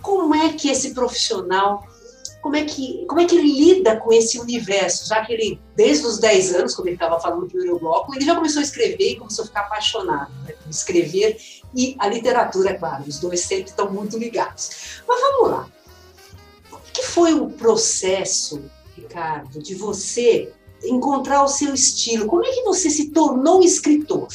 como 0.02 0.36
é 0.36 0.54
que 0.54 0.70
esse 0.70 0.94
profissional 0.94 1.84
como 2.44 2.58
é 2.58 2.66
que, 2.66 3.06
como 3.08 3.22
é 3.22 3.26
que 3.26 3.38
ele 3.38 3.48
lida 3.48 3.96
com 3.96 4.12
esse 4.12 4.38
universo, 4.38 5.08
já 5.08 5.24
que 5.24 5.32
ele, 5.32 5.62
desde 5.78 6.06
os 6.06 6.20
10 6.20 6.56
anos, 6.56 6.76
como 6.76 6.90
ele 6.90 6.98
estava 6.98 7.18
falando 7.18 7.44
no 7.44 7.48
primeiro 7.48 7.80
bloco, 7.80 8.14
ele 8.14 8.26
já 8.26 8.36
começou 8.36 8.60
a 8.60 8.64
escrever 8.64 9.12
e 9.12 9.16
começou 9.16 9.46
a 9.46 9.48
ficar 9.48 9.62
apaixonado 9.62 10.30
né, 10.44 10.54
por 10.62 10.70
escrever 10.70 11.38
e 11.74 11.96
a 11.98 12.06
literatura, 12.06 12.72
é 12.72 12.74
claro, 12.74 13.06
os 13.08 13.18
dois 13.18 13.40
sempre 13.40 13.70
estão 13.70 13.90
muito 13.90 14.18
ligados. 14.18 15.02
Mas 15.08 15.22
vamos 15.22 15.52
lá. 15.52 15.70
O 16.70 16.78
que 16.92 17.02
foi 17.02 17.34
o 17.34 17.50
processo, 17.50 18.62
Ricardo, 19.14 19.60
de 19.60 19.76
você 19.76 20.52
encontrar 20.84 21.44
o 21.44 21.48
seu 21.48 21.72
estilo? 21.72 22.26
Como 22.26 22.44
é 22.44 22.50
que 22.50 22.64
você 22.64 22.90
se 22.90 23.12
tornou 23.12 23.62
escritor? 23.62 24.28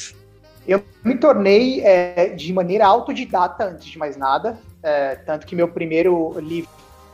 Eu 0.67 0.85
me 1.03 1.17
tornei 1.17 1.81
é, 1.81 2.29
de 2.29 2.53
maneira 2.53 2.87
autodidata, 2.87 3.65
antes 3.65 3.87
de 3.87 3.99
mais 3.99 4.17
nada, 4.17 4.61
é, 4.81 5.17
tanto 5.17 5.47
que 5.49 5.57
meu 5.57 5.67
primeiro 5.67 6.39
livro 6.39 6.69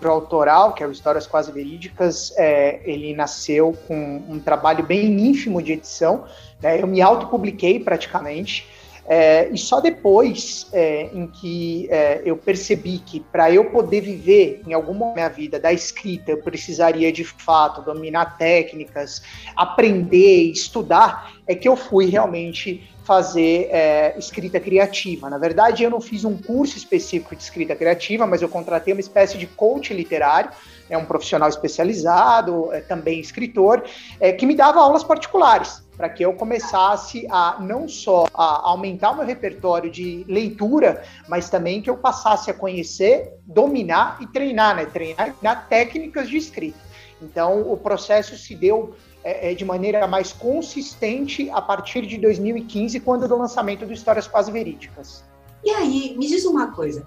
autoral, 0.04 0.74
que 0.74 0.82
é 0.82 0.86
o 0.86 0.92
Histórias 0.92 1.26
Quase 1.26 1.50
Verídicas, 1.50 2.34
é, 2.36 2.82
ele 2.84 3.14
nasceu 3.14 3.74
com 3.88 4.22
um 4.28 4.38
trabalho 4.38 4.84
bem 4.84 5.06
ínfimo 5.26 5.62
de 5.62 5.72
edição. 5.72 6.24
Né? 6.60 6.82
Eu 6.82 6.86
me 6.86 7.00
autopubliquei 7.00 7.80
praticamente. 7.80 8.68
É, 9.06 9.50
e 9.50 9.58
só 9.58 9.80
depois 9.80 10.66
é, 10.72 11.10
em 11.12 11.26
que 11.26 11.86
é, 11.90 12.22
eu 12.24 12.36
percebi 12.36 12.98
que 12.98 13.20
para 13.20 13.50
eu 13.50 13.66
poder 13.66 14.00
viver 14.00 14.62
em 14.66 14.72
algum 14.72 14.94
momento 14.94 15.14
da 15.14 15.14
minha 15.14 15.28
vida 15.28 15.60
da 15.60 15.72
escrita, 15.72 16.30
eu 16.30 16.38
precisaria 16.38 17.12
de 17.12 17.22
fato 17.22 17.82
dominar 17.82 18.38
técnicas, 18.38 19.22
aprender, 19.54 20.50
estudar, 20.50 21.34
é 21.46 21.54
que 21.54 21.68
eu 21.68 21.76
fui 21.76 22.06
realmente 22.06 22.88
fazer 23.04 23.68
é, 23.70 24.14
escrita 24.18 24.58
criativa. 24.58 25.28
Na 25.28 25.36
verdade, 25.36 25.84
eu 25.84 25.90
não 25.90 26.00
fiz 26.00 26.24
um 26.24 26.38
curso 26.38 26.78
específico 26.78 27.36
de 27.36 27.42
escrita 27.42 27.76
criativa, 27.76 28.26
mas 28.26 28.40
eu 28.40 28.48
contratei 28.48 28.94
uma 28.94 29.00
espécie 29.00 29.36
de 29.36 29.46
coach 29.46 29.92
literário, 29.92 30.50
é 30.88 30.96
um 30.96 31.04
profissional 31.04 31.50
especializado, 31.50 32.72
é, 32.72 32.80
também 32.80 33.20
escritor, 33.20 33.84
é, 34.18 34.32
que 34.32 34.46
me 34.46 34.54
dava 34.54 34.80
aulas 34.80 35.04
particulares 35.04 35.83
para 35.96 36.08
que 36.08 36.24
eu 36.24 36.32
começasse 36.32 37.26
a 37.30 37.58
não 37.60 37.88
só 37.88 38.26
a 38.34 38.68
aumentar 38.68 39.12
o 39.12 39.16
meu 39.16 39.24
repertório 39.24 39.90
de 39.90 40.24
leitura, 40.28 41.02
mas 41.28 41.48
também 41.48 41.80
que 41.80 41.88
eu 41.88 41.96
passasse 41.96 42.50
a 42.50 42.54
conhecer, 42.54 43.32
dominar 43.46 44.18
e 44.20 44.26
treinar, 44.26 44.76
né? 44.76 44.86
Treinar, 44.86 45.68
técnicas 45.68 46.28
de 46.28 46.36
escrita. 46.36 46.78
Então, 47.22 47.70
o 47.72 47.76
processo 47.76 48.36
se 48.36 48.54
deu 48.54 48.94
é, 49.22 49.52
é, 49.52 49.54
de 49.54 49.64
maneira 49.64 50.06
mais 50.06 50.32
consistente 50.32 51.48
a 51.50 51.62
partir 51.62 52.06
de 52.06 52.18
2015, 52.18 53.00
quando 53.00 53.26
do 53.26 53.36
lançamento 53.36 53.86
do 53.86 53.92
Histórias 53.92 54.26
Quase 54.26 54.50
Verídicas. 54.50 55.24
E 55.64 55.70
aí, 55.70 56.14
me 56.18 56.26
diz 56.26 56.44
uma 56.44 56.72
coisa. 56.72 57.06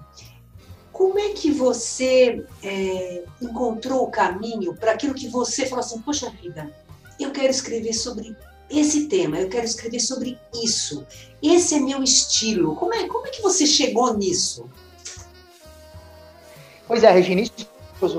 Como 0.90 1.16
é 1.16 1.28
que 1.28 1.52
você 1.52 2.44
é, 2.60 3.22
encontrou 3.40 4.02
o 4.02 4.10
caminho 4.10 4.74
para 4.74 4.92
aquilo 4.92 5.14
que 5.14 5.28
você 5.28 5.64
falou 5.66 5.84
assim, 5.84 6.00
poxa 6.00 6.28
vida, 6.30 6.74
eu 7.20 7.30
quero 7.30 7.50
escrever 7.50 7.92
sobre 7.92 8.36
esse 8.70 9.08
tema, 9.08 9.38
eu 9.38 9.48
quero 9.48 9.64
escrever 9.64 10.00
sobre 10.00 10.38
isso. 10.62 11.06
Esse 11.42 11.76
é 11.76 11.80
meu 11.80 12.02
estilo. 12.02 12.74
Como 12.76 12.92
é, 12.94 13.06
como 13.08 13.26
é 13.26 13.30
que 13.30 13.40
você 13.40 13.66
chegou 13.66 14.14
nisso? 14.16 14.68
Pois 16.86 17.02
é, 17.02 17.10
Regina, 17.10 17.42
isso 17.42 17.68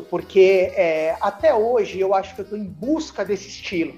porque 0.10 0.72
é, 0.75 1.15
até 1.22 1.53
hoje 1.53 2.00
eu 2.00 2.13
acho 2.13 2.36
que 2.36 2.41
eu 2.41 2.44
estou 2.44 2.58
em 2.58 2.65
busca 2.65 3.24
desse 3.24 3.48
estilo. 3.48 3.94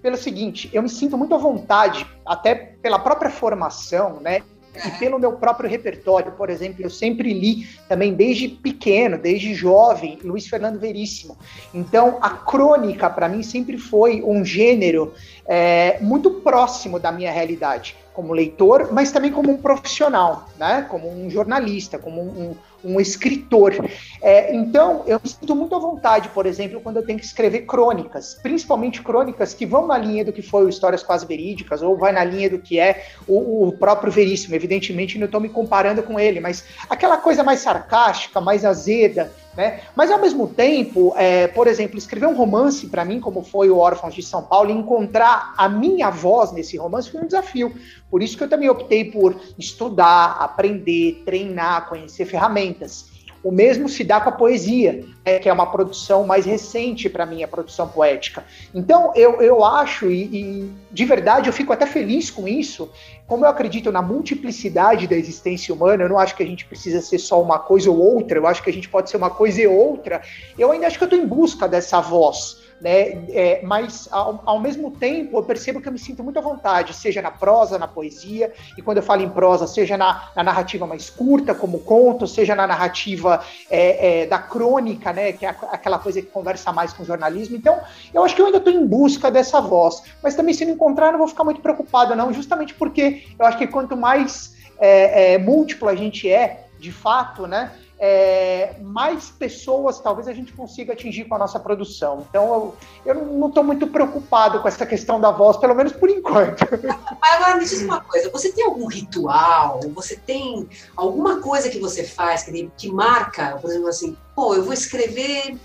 Pelo 0.00 0.16
seguinte, 0.16 0.70
eu 0.72 0.82
me 0.82 0.88
sinto 0.88 1.18
muito 1.18 1.34
à 1.34 1.38
vontade, 1.38 2.06
até 2.24 2.54
pela 2.54 2.98
própria 2.98 3.30
formação, 3.30 4.20
né? 4.20 4.42
E 4.86 4.90
pelo 4.98 5.18
meu 5.18 5.32
próprio 5.32 5.68
repertório, 5.68 6.32
por 6.32 6.50
exemplo, 6.50 6.82
eu 6.82 6.90
sempre 6.90 7.32
li 7.32 7.66
também 7.88 8.14
desde 8.14 8.48
pequeno, 8.48 9.18
desde 9.18 9.54
jovem, 9.54 10.18
Luiz 10.22 10.46
Fernando 10.46 10.78
Veríssimo. 10.78 11.36
Então, 11.72 12.18
a 12.20 12.30
crônica 12.30 13.08
para 13.10 13.28
mim 13.28 13.42
sempre 13.42 13.78
foi 13.78 14.22
um 14.22 14.44
gênero 14.44 15.12
é, 15.46 15.98
muito 16.00 16.30
próximo 16.30 16.98
da 16.98 17.10
minha 17.10 17.32
realidade, 17.32 17.96
como 18.12 18.32
leitor, 18.32 18.92
mas 18.92 19.12
também 19.12 19.30
como 19.30 19.50
um 19.50 19.56
profissional, 19.56 20.48
né? 20.58 20.86
Como 20.88 21.08
um 21.08 21.30
jornalista, 21.30 21.98
como 21.98 22.20
um, 22.20 22.54
um 22.84 23.00
escritor. 23.00 23.74
É, 24.22 24.54
então, 24.54 25.02
eu 25.06 25.20
me 25.22 25.28
sinto 25.28 25.54
muito 25.54 25.74
à 25.74 25.78
vontade, 25.78 26.28
por 26.30 26.46
exemplo, 26.46 26.80
quando 26.80 26.96
eu 26.96 27.04
tenho 27.04 27.18
que 27.18 27.24
escrever 27.24 27.62
crônicas, 27.62 28.38
principalmente 28.42 29.02
crônicas 29.02 29.54
que 29.54 29.66
vão 29.66 29.86
na 29.86 29.98
linha 29.98 30.24
do 30.24 30.32
que 30.32 30.42
foi 30.42 30.64
o 30.64 30.68
Histórias 30.68 31.02
Quase 31.02 31.26
Verídicas, 31.26 31.82
ou 31.82 31.96
vai 31.96 32.12
na 32.12 32.24
linha 32.24 32.50
do 32.50 32.58
que 32.58 32.78
é 32.78 33.06
o, 33.26 33.68
o 33.68 33.72
próprio 33.72 34.12
Veríssimo. 34.12 34.54
Evidentemente, 34.54 35.18
não 35.18 35.26
estou 35.26 35.40
me 35.40 35.48
comparando 35.48 36.02
com 36.02 36.18
ele, 36.18 36.40
mas 36.40 36.64
aquela 36.88 37.16
coisa 37.16 37.42
mais 37.42 37.60
sarcástica, 37.60 38.40
mais 38.40 38.64
azeda, 38.64 39.32
né? 39.58 39.80
Mas 39.96 40.08
ao 40.08 40.20
mesmo 40.20 40.46
tempo, 40.46 41.12
é, 41.16 41.48
por 41.48 41.66
exemplo, 41.66 41.98
escrever 41.98 42.26
um 42.26 42.36
romance 42.36 42.86
para 42.86 43.04
mim, 43.04 43.18
como 43.18 43.42
foi 43.42 43.68
o 43.68 43.78
Órfãos 43.78 44.14
de 44.14 44.22
São 44.22 44.40
Paulo, 44.40 44.70
e 44.70 44.72
encontrar 44.72 45.52
a 45.58 45.68
minha 45.68 46.10
voz 46.10 46.52
nesse 46.52 46.76
romance 46.76 47.10
foi 47.10 47.22
um 47.22 47.26
desafio. 47.26 47.74
Por 48.10 48.22
isso 48.22 48.36
que 48.36 48.44
eu 48.44 48.48
também 48.48 48.68
optei 48.68 49.04
por 49.04 49.38
estudar, 49.58 50.38
aprender, 50.40 51.22
treinar, 51.24 51.88
conhecer 51.88 52.24
ferramentas. 52.24 53.18
O 53.42 53.52
mesmo 53.52 53.88
se 53.88 54.02
dá 54.02 54.20
com 54.20 54.30
a 54.30 54.32
poesia, 54.32 55.04
né, 55.24 55.38
que 55.38 55.48
é 55.48 55.52
uma 55.52 55.70
produção 55.70 56.26
mais 56.26 56.44
recente 56.44 57.08
para 57.08 57.24
mim, 57.24 57.42
a 57.42 57.48
produção 57.48 57.88
poética. 57.88 58.44
Então, 58.74 59.12
eu, 59.14 59.40
eu 59.40 59.64
acho, 59.64 60.10
e, 60.10 60.24
e, 60.24 60.72
de 60.90 61.04
verdade 61.04 61.48
eu 61.48 61.52
fico 61.52 61.72
até 61.72 61.86
feliz 61.86 62.30
com 62.30 62.48
isso, 62.48 62.90
como 63.28 63.44
eu 63.44 63.48
acredito 63.48 63.92
na 63.92 64.02
multiplicidade 64.02 65.06
da 65.06 65.14
existência 65.14 65.72
humana, 65.72 66.02
eu 66.02 66.08
não 66.08 66.18
acho 66.18 66.34
que 66.34 66.42
a 66.42 66.46
gente 66.46 66.64
precisa 66.64 67.00
ser 67.00 67.18
só 67.18 67.40
uma 67.40 67.60
coisa 67.60 67.90
ou 67.90 67.98
outra, 67.98 68.38
eu 68.38 68.46
acho 68.46 68.62
que 68.62 68.70
a 68.70 68.72
gente 68.72 68.88
pode 68.88 69.08
ser 69.08 69.16
uma 69.16 69.30
coisa 69.30 69.60
e 69.60 69.66
outra. 69.66 70.20
Eu 70.58 70.72
ainda 70.72 70.86
acho 70.88 70.98
que 70.98 71.04
eu 71.04 71.08
estou 71.08 71.20
em 71.20 71.26
busca 71.26 71.68
dessa 71.68 72.00
voz 72.00 72.67
né? 72.80 73.24
É, 73.30 73.60
mas 73.62 74.08
ao, 74.10 74.42
ao, 74.44 74.60
mesmo 74.60 74.90
tempo 74.90 75.36
eu 75.38 75.42
percebo 75.42 75.80
que 75.80 75.88
eu 75.88 75.92
me 75.92 75.98
sinto 75.98 76.22
muito 76.22 76.38
à 76.38 76.42
vontade, 76.42 76.94
seja 76.94 77.20
na 77.20 77.30
prosa, 77.30 77.78
na 77.78 77.88
poesia, 77.88 78.52
e 78.76 78.82
quando 78.82 78.98
eu 78.98 79.02
falo 79.02 79.22
em 79.22 79.28
prosa, 79.28 79.66
seja 79.66 79.96
na, 79.96 80.30
na 80.34 80.42
narrativa 80.42 80.86
mais 80.86 81.10
curta, 81.10 81.54
como 81.54 81.80
conto, 81.80 82.26
seja 82.26 82.54
na 82.54 82.66
narrativa 82.66 83.42
é, 83.70 84.22
é, 84.22 84.26
da 84.26 84.38
crônica, 84.38 85.12
né? 85.12 85.32
Que 85.32 85.46
é 85.46 85.48
aquela 85.48 85.98
coisa 85.98 86.22
que 86.22 86.28
conversa 86.28 86.72
mais 86.72 86.92
com 86.92 87.02
o 87.02 87.06
jornalismo. 87.06 87.56
Então, 87.56 87.80
eu 88.12 88.22
acho 88.24 88.34
que 88.34 88.40
eu 88.40 88.46
ainda 88.46 88.58
estou 88.58 88.72
em 88.72 88.86
busca 88.86 89.30
dessa 89.30 89.60
voz, 89.60 90.02
mas 90.22 90.34
também 90.34 90.54
se 90.54 90.64
não 90.64 90.74
encontrar, 90.74 91.12
não 91.12 91.18
vou 91.18 91.28
ficar 91.28 91.44
muito 91.44 91.60
preocupado, 91.60 92.14
não, 92.14 92.32
justamente 92.32 92.74
porque 92.74 93.24
eu 93.38 93.46
acho 93.46 93.58
que 93.58 93.66
quanto 93.66 93.96
mais 93.96 94.56
é, 94.78 95.34
é, 95.34 95.38
múltiplo 95.38 95.88
a 95.88 95.94
gente 95.94 96.30
é, 96.30 96.66
de 96.78 96.92
fato, 96.92 97.46
né? 97.46 97.72
É, 97.98 98.76
mais 98.80 99.30
pessoas 99.30 100.00
talvez 100.00 100.28
a 100.28 100.32
gente 100.32 100.52
consiga 100.52 100.92
atingir 100.92 101.24
com 101.24 101.34
a 101.34 101.38
nossa 101.38 101.58
produção. 101.58 102.26
Então 102.28 102.74
eu, 103.04 103.14
eu 103.14 103.26
não 103.26 103.48
estou 103.48 103.64
muito 103.64 103.86
preocupado 103.88 104.60
com 104.60 104.68
essa 104.68 104.86
questão 104.86 105.20
da 105.20 105.30
voz, 105.30 105.56
pelo 105.56 105.74
menos 105.74 105.92
por 105.92 106.08
enquanto. 106.08 106.64
Mas 107.20 107.34
agora 107.34 107.56
me 107.56 107.64
diz 107.64 107.82
uma 107.82 108.00
coisa: 108.00 108.30
você 108.30 108.52
tem 108.52 108.64
algum 108.64 108.86
ritual? 108.86 109.80
Você 109.94 110.16
tem 110.16 110.68
alguma 110.96 111.40
coisa 111.40 111.68
que 111.68 111.80
você 111.80 112.04
faz 112.04 112.44
que, 112.44 112.70
que 112.76 112.90
marca, 112.90 113.58
por 113.60 113.70
exemplo, 113.70 113.88
assim, 113.88 114.16
pô, 114.34 114.54
eu 114.54 114.62
vou 114.62 114.72
escrever 114.72 115.56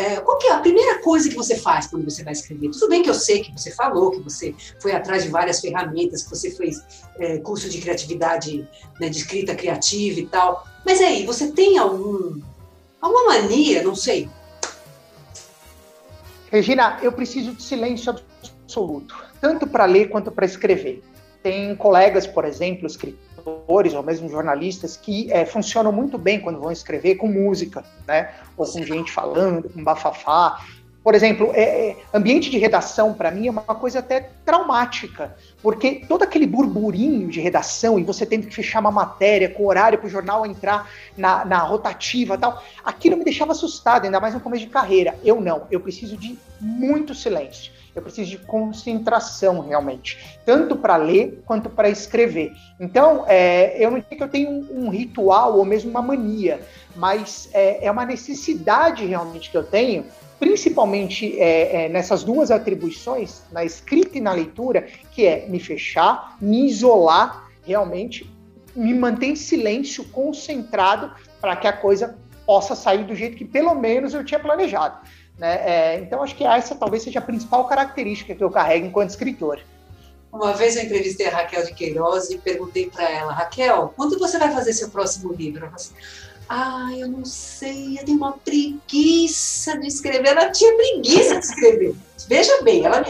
é, 0.00 0.20
qual 0.20 0.38
que 0.38 0.46
é 0.46 0.52
a 0.52 0.60
primeira 0.60 0.98
coisa 1.00 1.28
que 1.28 1.34
você 1.34 1.56
faz 1.56 1.86
quando 1.86 2.04
você 2.04 2.24
vai 2.24 2.32
escrever? 2.32 2.70
Tudo 2.70 2.88
bem 2.88 3.02
que 3.02 3.10
eu 3.10 3.14
sei 3.14 3.42
que 3.42 3.52
você 3.52 3.70
falou, 3.70 4.10
que 4.10 4.20
você 4.20 4.54
foi 4.80 4.92
atrás 4.92 5.24
de 5.24 5.28
várias 5.28 5.60
ferramentas, 5.60 6.22
que 6.22 6.30
você 6.30 6.50
fez 6.50 6.82
é, 7.18 7.38
curso 7.38 7.68
de 7.68 7.78
criatividade, 7.80 8.66
né, 8.98 9.10
de 9.10 9.18
escrita 9.18 9.54
criativa 9.54 10.20
e 10.20 10.26
tal. 10.26 10.66
Mas 10.86 11.00
aí, 11.00 11.26
você 11.26 11.52
tem 11.52 11.76
algum, 11.76 12.40
alguma 13.00 13.34
mania, 13.34 13.82
não 13.82 13.94
sei? 13.94 14.28
Regina, 16.50 16.98
eu 17.02 17.12
preciso 17.12 17.52
de 17.52 17.62
silêncio 17.62 18.10
absoluto, 18.10 19.14
tanto 19.40 19.66
para 19.66 19.84
ler 19.84 20.08
quanto 20.08 20.32
para 20.32 20.46
escrever. 20.46 21.02
Tem 21.42 21.76
colegas, 21.76 22.26
por 22.26 22.44
exemplo, 22.44 22.86
escritores 22.86 23.29
escritores 23.50 23.94
ou 23.94 24.02
mesmo 24.02 24.28
jornalistas 24.28 24.96
que 24.96 25.32
é, 25.32 25.44
funcionam 25.44 25.92
muito 25.92 26.16
bem 26.16 26.40
quando 26.40 26.60
vão 26.60 26.70
escrever 26.70 27.16
com 27.16 27.26
música, 27.26 27.84
né? 28.06 28.30
Ou 28.56 28.66
com 28.66 28.82
gente 28.82 29.10
falando, 29.10 29.68
com 29.68 29.82
bafafá. 29.82 30.60
Por 31.02 31.14
exemplo, 31.14 31.50
é, 31.54 31.90
é 31.90 31.96
ambiente 32.12 32.50
de 32.50 32.58
redação, 32.58 33.14
para 33.14 33.30
mim, 33.30 33.48
é 33.48 33.50
uma 33.50 33.62
coisa 33.62 34.00
até 34.00 34.28
traumática, 34.44 35.34
porque 35.62 36.04
todo 36.06 36.22
aquele 36.22 36.46
burburinho 36.46 37.28
de 37.28 37.40
redação 37.40 37.98
e 37.98 38.04
você 38.04 38.26
tendo 38.26 38.46
que 38.46 38.54
fechar 38.54 38.80
uma 38.80 38.90
matéria 38.90 39.48
com 39.48 39.64
horário 39.64 39.98
para 39.98 40.06
o 40.06 40.10
jornal 40.10 40.44
entrar 40.44 40.90
na, 41.16 41.42
na 41.46 41.58
rotativa 41.60 42.36
tal, 42.36 42.62
aquilo 42.84 43.16
me 43.16 43.24
deixava 43.24 43.52
assustado, 43.52 44.04
ainda 44.04 44.20
mais 44.20 44.34
no 44.34 44.40
começo 44.40 44.64
de 44.64 44.70
carreira. 44.70 45.18
Eu 45.24 45.40
não, 45.40 45.66
eu 45.70 45.80
preciso 45.80 46.18
de 46.18 46.38
muito 46.60 47.14
silêncio 47.14 47.72
eu 47.94 48.02
preciso 48.02 48.30
de 48.30 48.38
concentração 48.38 49.60
realmente, 49.60 50.38
tanto 50.44 50.76
para 50.76 50.96
ler 50.96 51.42
quanto 51.44 51.68
para 51.68 51.88
escrever. 51.88 52.52
Então, 52.78 53.24
é, 53.26 53.76
eu 53.78 53.90
não 53.90 53.98
digo 53.98 54.16
que 54.16 54.22
eu 54.22 54.28
tenho 54.28 54.50
um, 54.50 54.86
um, 54.86 54.88
ritual 54.90 55.58
ou 55.58 55.64
mesmo 55.64 55.90
uma 55.90 56.02
mania, 56.02 56.60
mas 56.94 57.48
é, 57.52 57.86
é 57.86 57.90
uma 57.90 58.04
necessidade 58.04 59.04
realmente 59.04 59.50
que 59.50 59.56
eu 59.56 59.64
tenho, 59.64 60.04
principalmente 60.38 61.38
é, 61.38 61.84
é, 61.84 61.88
nessas 61.88 62.24
duas 62.24 62.50
atribuições, 62.50 63.42
na 63.52 63.64
escrita 63.64 64.16
e 64.16 64.20
na 64.20 64.32
leitura, 64.32 64.86
que 65.12 65.26
é 65.26 65.46
me 65.48 65.60
fechar, 65.60 66.36
me 66.40 66.66
isolar 66.66 67.48
realmente, 67.66 68.30
me 68.74 68.94
manter 68.94 69.26
em 69.26 69.36
silêncio, 69.36 70.04
concentrado, 70.04 71.12
para 71.40 71.56
que 71.56 71.66
a 71.66 71.72
coisa 71.72 72.16
possa 72.46 72.74
sair 72.74 73.04
do 73.04 73.14
jeito 73.14 73.36
que 73.36 73.44
pelo 73.44 73.74
menos 73.74 74.14
eu 74.14 74.24
tinha 74.24 74.40
planejado. 74.40 75.06
Né? 75.40 75.54
É, 75.64 75.98
então, 76.00 76.22
acho 76.22 76.36
que 76.36 76.44
essa 76.44 76.74
talvez 76.74 77.02
seja 77.02 77.18
a 77.18 77.22
principal 77.22 77.66
característica 77.66 78.34
que 78.34 78.44
eu 78.44 78.50
carrego 78.50 78.86
enquanto 78.86 79.08
escritor. 79.08 79.58
Uma 80.30 80.52
vez 80.52 80.76
eu 80.76 80.82
entrevistei 80.82 81.28
a 81.28 81.30
Raquel 81.30 81.64
de 81.64 81.72
Queiroz 81.72 82.28
e 82.28 82.36
perguntei 82.36 82.90
para 82.90 83.08
ela, 83.10 83.32
Raquel, 83.32 83.94
quando 83.96 84.18
você 84.18 84.38
vai 84.38 84.52
fazer 84.52 84.74
seu 84.74 84.90
próximo 84.90 85.32
livro? 85.32 85.60
Ela 85.64 85.70
falou 85.70 85.76
assim, 85.76 85.94
ah, 86.46 86.90
eu 86.94 87.08
não 87.08 87.24
sei, 87.24 87.98
eu 87.98 88.04
tenho 88.04 88.18
uma 88.18 88.32
preguiça 88.32 89.78
de 89.78 89.86
escrever. 89.86 90.28
Ela 90.28 90.50
tinha 90.50 90.76
preguiça 90.76 91.38
de 91.38 91.46
escrever. 91.46 91.94
Veja 92.28 92.62
bem, 92.62 92.84
ela, 92.84 93.02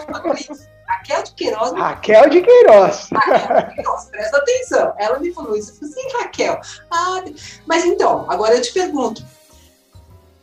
falou 0.00 0.34
isso. 0.34 0.66
Raquel 0.88 1.22
de 1.22 1.32
Queiroz. 1.34 1.72
Raquel 1.72 2.28
de 2.30 2.42
Queiroz. 2.42 3.08
Raquel 3.12 3.68
de 3.68 3.74
Queiroz, 3.76 4.04
presta 4.06 4.36
atenção. 4.38 4.94
Ela 4.98 5.20
me 5.20 5.32
falou 5.32 5.56
isso. 5.56 5.70
Eu 5.70 5.76
falei 5.76 5.94
assim, 5.94 6.18
Raquel. 6.18 6.60
Ah, 6.90 7.24
mas 7.64 7.84
então, 7.84 8.28
agora 8.28 8.56
eu 8.56 8.62
te 8.62 8.72
pergunto, 8.72 9.24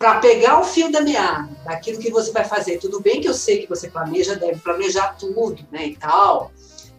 para 0.04 0.20
pegar 0.20 0.60
o 0.60 0.66
fio 0.66 0.92
da 0.92 1.00
meada 1.00 1.50
daquilo 1.64 1.98
que 1.98 2.12
você 2.12 2.30
vai 2.30 2.44
fazer. 2.44 2.78
Tudo 2.78 3.00
bem 3.00 3.22
que 3.22 3.30
eu 3.30 3.34
sei 3.34 3.62
que 3.62 3.70
você 3.70 3.90
planeja, 3.90 4.36
deve 4.36 4.60
planejar 4.60 5.16
tudo, 5.18 5.66
né, 5.72 5.88
e 5.88 5.96
tal, 5.96 6.52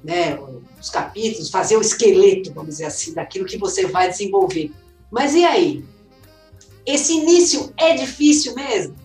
né, 0.02 0.38
os 0.80 0.88
capítulos, 0.88 1.50
fazer 1.50 1.76
o 1.76 1.82
esqueleto, 1.82 2.54
vamos 2.54 2.70
dizer 2.70 2.86
assim, 2.86 3.12
daquilo 3.12 3.44
que 3.44 3.58
você 3.58 3.84
vai 3.84 4.08
desenvolver. 4.08 4.72
Mas 5.10 5.34
e 5.34 5.44
aí? 5.44 5.84
Esse 6.86 7.12
início 7.12 7.74
é 7.76 7.94
difícil 7.94 8.54
mesmo? 8.54 8.96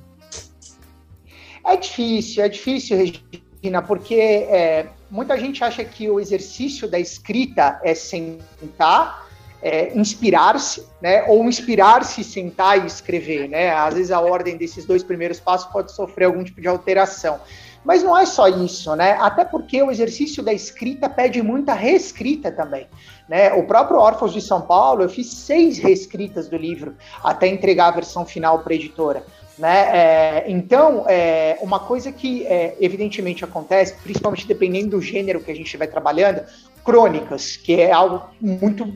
É 1.66 1.76
difícil, 1.76 2.42
é 2.42 2.48
difícil, 2.48 2.98
Regina, 2.98 3.82
porque 3.82 4.16
é, 4.16 4.88
muita 5.12 5.38
gente 5.38 5.62
acha 5.62 5.84
que 5.84 6.10
o 6.10 6.22
exercício 6.22 6.90
da 6.90 6.98
escrita 6.98 7.82
é 7.84 7.94
sentar 7.94 9.29
é, 9.62 9.98
inspirar-se, 9.98 10.86
né, 11.02 11.24
ou 11.28 11.44
inspirar-se, 11.46 12.24
sentar 12.24 12.84
e 12.84 12.88
escrever, 12.88 13.50
né? 13.50 13.72
Às 13.72 13.94
vezes 13.94 14.12
a 14.12 14.20
ordem 14.20 14.58
desses 14.58 14.86
dois 14.86 15.04
primeiros 15.04 15.40
passos 15.40 15.72
pode 15.72 15.92
sofrer 15.92 16.26
algum 16.26 16.44
tipo 16.44 16.62
de 16.62 16.68
alteração. 16.68 17.40
Mas 17.84 18.04
não 18.04 18.18
é 18.18 18.26
só 18.26 18.48
isso, 18.48 18.94
né? 18.96 19.18
Até 19.20 19.46
porque 19.46 19.82
o 19.82 19.90
exercício 19.90 20.44
da 20.44 20.52
escrita 20.52 21.10
pede 21.10 21.42
muita 21.42 21.74
reescrita 21.74 22.52
também. 22.52 22.88
Né? 23.28 23.54
O 23.54 23.64
próprio 23.64 24.00
Órfãos 24.00 24.34
de 24.34 24.42
São 24.42 24.62
Paulo, 24.62 25.04
eu 25.04 25.10
fiz 25.10 25.28
seis 25.28 25.78
reescritas 25.78 26.50
do 26.50 26.58
livro 26.58 26.96
até 27.24 27.48
entregar 27.48 27.88
a 27.88 27.92
versão 27.92 28.26
final 28.26 28.60
para 28.60 28.74
a 28.74 28.76
editora. 28.76 29.24
Né? 29.58 29.90
É, 29.94 30.46
então, 30.48 31.06
é, 31.08 31.58
uma 31.62 31.80
coisa 31.80 32.12
que 32.12 32.46
é, 32.48 32.76
evidentemente 32.80 33.44
acontece, 33.44 33.96
principalmente 34.04 34.48
dependendo 34.48 34.92
do 34.92 35.02
gênero 35.02 35.42
que 35.42 35.52
a 35.52 35.56
gente 35.56 35.66
estiver 35.66 35.88
trabalhando, 35.88 36.44
crônicas, 36.84 37.56
que 37.56 37.80
é 37.80 37.92
algo 37.92 38.24
muito 38.42 38.92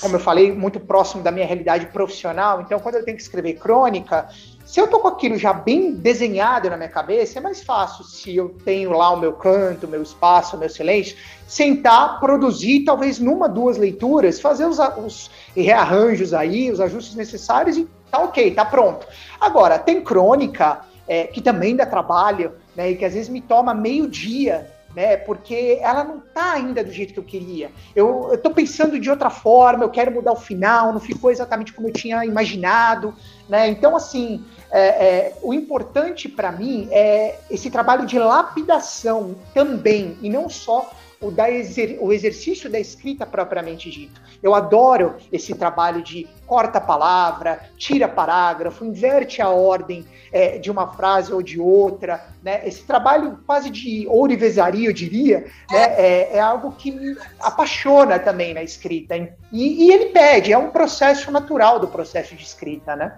como 0.00 0.16
eu 0.16 0.20
falei, 0.20 0.52
muito 0.52 0.80
próximo 0.80 1.22
da 1.22 1.30
minha 1.30 1.46
realidade 1.46 1.86
profissional. 1.86 2.60
Então, 2.60 2.78
quando 2.80 2.96
eu 2.96 3.04
tenho 3.04 3.16
que 3.16 3.22
escrever 3.22 3.54
crônica, 3.54 4.28
se 4.64 4.80
eu 4.80 4.88
tô 4.88 4.98
com 4.98 5.08
aquilo 5.08 5.36
já 5.36 5.52
bem 5.52 5.92
desenhado 5.92 6.70
na 6.70 6.76
minha 6.76 6.88
cabeça, 6.88 7.38
é 7.38 7.42
mais 7.42 7.62
fácil 7.62 8.02
se 8.04 8.34
eu 8.34 8.56
tenho 8.64 8.92
lá 8.92 9.10
o 9.10 9.16
meu 9.18 9.34
canto, 9.34 9.86
o 9.86 9.88
meu 9.88 10.02
espaço, 10.02 10.56
o 10.56 10.58
meu 10.58 10.70
silêncio, 10.70 11.16
sentar, 11.46 12.18
produzir, 12.18 12.84
talvez 12.84 13.18
numa, 13.18 13.48
duas 13.48 13.76
leituras, 13.76 14.40
fazer 14.40 14.66
os, 14.66 14.78
os 15.04 15.30
rearranjos 15.54 16.32
aí, 16.32 16.70
os 16.70 16.80
ajustes 16.80 17.14
necessários 17.14 17.76
e 17.76 17.86
tá 18.10 18.18
ok, 18.20 18.52
tá 18.52 18.64
pronto. 18.64 19.06
Agora, 19.40 19.78
tem 19.78 20.02
crônica 20.02 20.80
é, 21.06 21.24
que 21.24 21.42
também 21.42 21.76
dá 21.76 21.84
trabalho, 21.84 22.54
né, 22.74 22.90
e 22.90 22.96
que 22.96 23.04
às 23.04 23.12
vezes 23.12 23.28
me 23.28 23.40
toma 23.40 23.74
meio 23.74 24.08
dia 24.08 24.73
né? 24.94 25.16
Porque 25.16 25.78
ela 25.80 26.04
não 26.04 26.18
está 26.18 26.52
ainda 26.52 26.84
do 26.84 26.92
jeito 26.92 27.12
que 27.12 27.18
eu 27.18 27.24
queria. 27.24 27.70
Eu 27.94 28.34
estou 28.34 28.52
pensando 28.52 28.98
de 28.98 29.10
outra 29.10 29.30
forma, 29.30 29.84
eu 29.84 29.90
quero 29.90 30.12
mudar 30.12 30.32
o 30.32 30.36
final, 30.36 30.92
não 30.92 31.00
ficou 31.00 31.30
exatamente 31.30 31.72
como 31.72 31.88
eu 31.88 31.92
tinha 31.92 32.24
imaginado, 32.24 33.14
né? 33.48 33.68
Então, 33.68 33.96
assim, 33.96 34.44
é, 34.70 34.80
é, 34.80 35.36
o 35.42 35.52
importante 35.52 36.28
para 36.28 36.52
mim 36.52 36.88
é 36.90 37.38
esse 37.50 37.70
trabalho 37.70 38.06
de 38.06 38.18
lapidação 38.18 39.34
também, 39.52 40.16
e 40.22 40.30
não 40.30 40.48
só 40.48 40.90
o, 41.24 41.30
da 41.30 41.50
exer 41.50 41.96
o 42.00 42.12
exercício 42.12 42.68
da 42.70 42.78
escrita 42.78 43.24
propriamente 43.24 43.90
dito. 43.90 44.20
Eu 44.42 44.54
adoro 44.54 45.16
esse 45.32 45.54
trabalho 45.54 46.02
de 46.02 46.28
corta 46.46 46.80
palavra, 46.80 47.60
tira 47.76 48.06
parágrafo, 48.06 48.84
inverte 48.84 49.40
a 49.40 49.48
ordem 49.48 50.06
é, 50.30 50.58
de 50.58 50.70
uma 50.70 50.92
frase 50.92 51.32
ou 51.32 51.42
de 51.42 51.58
outra. 51.58 52.26
Né? 52.42 52.66
Esse 52.66 52.82
trabalho 52.82 53.38
quase 53.46 53.70
de 53.70 54.06
ourivesaria, 54.08 54.88
eu 54.88 54.92
diria, 54.92 55.46
né? 55.70 55.82
é, 55.96 56.36
é 56.36 56.40
algo 56.40 56.72
que 56.72 56.90
me 56.90 57.16
apaixona 57.40 58.18
também 58.18 58.52
na 58.52 58.62
escrita. 58.62 59.16
E, 59.16 59.30
e 59.52 59.92
ele 59.92 60.06
pede, 60.06 60.52
é 60.52 60.58
um 60.58 60.70
processo 60.70 61.30
natural 61.30 61.80
do 61.80 61.88
processo 61.88 62.34
de 62.34 62.44
escrita, 62.44 62.94
né? 62.94 63.16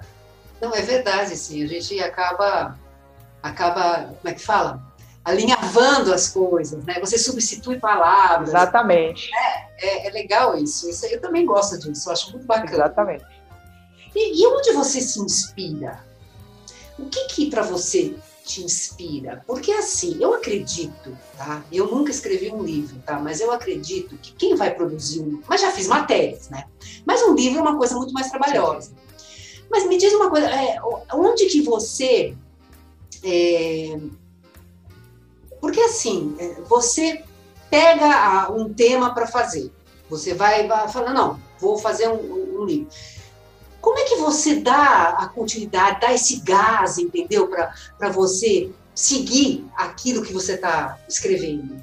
Não, 0.60 0.74
é 0.74 0.80
verdade, 0.80 1.36
sim. 1.36 1.64
A 1.64 1.66
gente 1.66 2.00
acaba, 2.00 2.78
acaba, 3.42 4.14
como 4.20 4.28
é 4.28 4.32
que 4.32 4.40
fala? 4.40 4.85
Alinhavando 5.26 6.14
as 6.14 6.28
coisas, 6.28 6.84
né? 6.84 7.00
Você 7.00 7.18
substitui 7.18 7.80
palavras. 7.80 8.50
Exatamente. 8.50 9.28
É, 9.34 9.66
é, 9.76 10.06
é 10.06 10.10
legal 10.12 10.56
isso. 10.56 10.88
isso. 10.88 11.04
Eu 11.06 11.20
também 11.20 11.44
gosto 11.44 11.76
disso, 11.80 12.08
eu 12.08 12.12
acho 12.12 12.30
muito 12.30 12.46
bacana. 12.46 12.72
Exatamente. 12.72 13.24
E, 14.14 14.40
e 14.40 14.46
onde 14.46 14.72
você 14.72 15.00
se 15.00 15.20
inspira? 15.20 15.98
O 16.96 17.06
que 17.06 17.24
que 17.26 17.50
para 17.50 17.62
você 17.62 18.14
te 18.44 18.62
inspira? 18.62 19.42
Porque 19.48 19.72
assim, 19.72 20.16
eu 20.20 20.32
acredito, 20.32 21.18
tá? 21.36 21.64
Eu 21.72 21.88
nunca 21.88 22.12
escrevi 22.12 22.52
um 22.52 22.62
livro, 22.62 23.02
tá? 23.04 23.18
Mas 23.18 23.40
eu 23.40 23.50
acredito 23.50 24.16
que 24.18 24.32
quem 24.32 24.54
vai 24.54 24.72
produzir 24.72 25.22
um, 25.22 25.42
mas 25.48 25.60
já 25.60 25.72
fiz 25.72 25.88
matérias, 25.88 26.48
né? 26.48 26.66
Mas 27.04 27.20
um 27.22 27.34
livro 27.34 27.58
é 27.58 27.62
uma 27.62 27.76
coisa 27.76 27.96
muito 27.96 28.12
mais 28.12 28.30
trabalhosa. 28.30 28.92
Mas 29.68 29.88
me 29.88 29.98
diz 29.98 30.12
uma 30.12 30.30
coisa, 30.30 30.46
é, 30.46 30.78
onde 31.12 31.46
que 31.46 31.62
você 31.62 32.36
é, 33.24 33.98
porque 35.66 35.80
assim, 35.80 36.36
é, 36.38 36.60
você 36.68 37.24
pega 37.68 38.52
um 38.52 38.72
tema 38.72 39.12
para 39.12 39.26
fazer, 39.26 39.72
você 40.08 40.32
vai, 40.32 40.68
vai 40.68 40.86
falar, 40.86 41.12
não, 41.12 41.40
vou 41.58 41.76
fazer 41.76 42.08
um, 42.08 42.60
um, 42.60 42.64
livro. 42.64 42.86
Como 43.80 43.98
é 43.98 44.04
que 44.04 44.14
você 44.14 44.60
dá 44.60 45.16
a 45.18 45.26
continuidade, 45.26 46.02
dá 46.02 46.12
esse 46.12 46.38
gás, 46.38 46.98
entendeu? 46.98 47.48
Para 47.48 48.10
você 48.10 48.70
seguir 48.94 49.66
aquilo 49.76 50.22
que 50.22 50.32
você 50.32 50.52
está 50.52 51.00
escrevendo? 51.08 51.82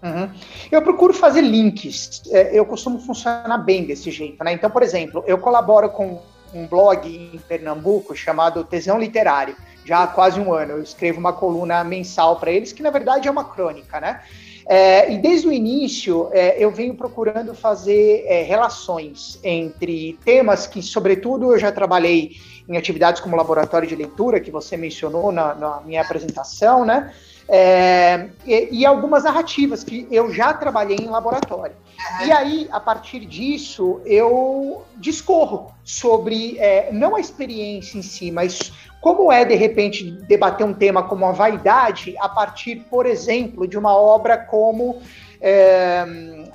Uhum. 0.00 0.30
Eu 0.70 0.82
procuro 0.82 1.12
fazer 1.12 1.40
links. 1.40 2.22
É, 2.30 2.56
eu 2.56 2.64
costumo 2.64 3.00
funcionar 3.00 3.58
bem 3.58 3.86
desse 3.86 4.12
jeito, 4.12 4.44
né? 4.44 4.52
Então, 4.52 4.70
por 4.70 4.84
exemplo, 4.84 5.24
eu 5.26 5.38
colaboro 5.38 5.90
com 5.90 6.22
um 6.54 6.66
blog 6.66 7.08
em 7.08 7.38
Pernambuco 7.38 8.14
chamado 8.14 8.64
Tesão 8.64 8.98
Literário. 8.98 9.56
Já 9.84 10.04
há 10.04 10.06
quase 10.06 10.40
um 10.40 10.52
ano 10.52 10.72
eu 10.72 10.82
escrevo 10.82 11.18
uma 11.18 11.32
coluna 11.32 11.84
mensal 11.84 12.38
para 12.38 12.50
eles, 12.50 12.72
que 12.72 12.82
na 12.82 12.90
verdade 12.90 13.28
é 13.28 13.30
uma 13.30 13.44
crônica, 13.44 14.00
né? 14.00 14.20
É, 14.66 15.12
e 15.12 15.18
desde 15.18 15.46
o 15.46 15.52
início 15.52 16.30
é, 16.32 16.56
eu 16.58 16.70
venho 16.70 16.94
procurando 16.94 17.54
fazer 17.54 18.24
é, 18.26 18.42
relações 18.42 19.38
entre 19.44 20.18
temas 20.24 20.66
que, 20.66 20.82
sobretudo, 20.82 21.52
eu 21.52 21.58
já 21.58 21.70
trabalhei 21.70 22.36
em 22.66 22.78
atividades 22.78 23.20
como 23.20 23.36
laboratório 23.36 23.86
de 23.86 23.94
leitura, 23.94 24.40
que 24.40 24.50
você 24.50 24.74
mencionou 24.74 25.30
na, 25.30 25.54
na 25.54 25.80
minha 25.82 26.00
apresentação, 26.00 26.82
né? 26.84 27.12
É, 27.46 28.28
e, 28.46 28.80
e, 28.80 28.86
algumas 28.86 29.24
narrativas 29.24 29.84
que 29.84 30.08
eu 30.10 30.32
já 30.32 30.54
trabalhei 30.54 30.96
em 30.96 31.08
laboratório. 31.08 31.76
E 32.24 32.32
aí, 32.32 32.68
a 32.70 32.80
partir 32.80 33.20
disso, 33.20 34.00
eu 34.04 34.84
discorro 34.96 35.74
sobre 35.84 36.58
é, 36.58 36.92
não 36.92 37.16
a 37.16 37.20
experiência 37.20 37.98
em 37.98 38.02
si, 38.02 38.30
mas 38.30 38.72
como 39.00 39.30
é, 39.30 39.44
de 39.44 39.54
repente, 39.54 40.10
debater 40.10 40.66
um 40.66 40.72
tema 40.72 41.02
como 41.02 41.26
a 41.26 41.32
vaidade 41.32 42.14
a 42.18 42.28
partir, 42.28 42.76
por 42.88 43.04
exemplo, 43.04 43.68
de 43.68 43.76
uma 43.76 43.94
obra 43.94 44.38
como 44.38 45.02
é, 45.46 46.06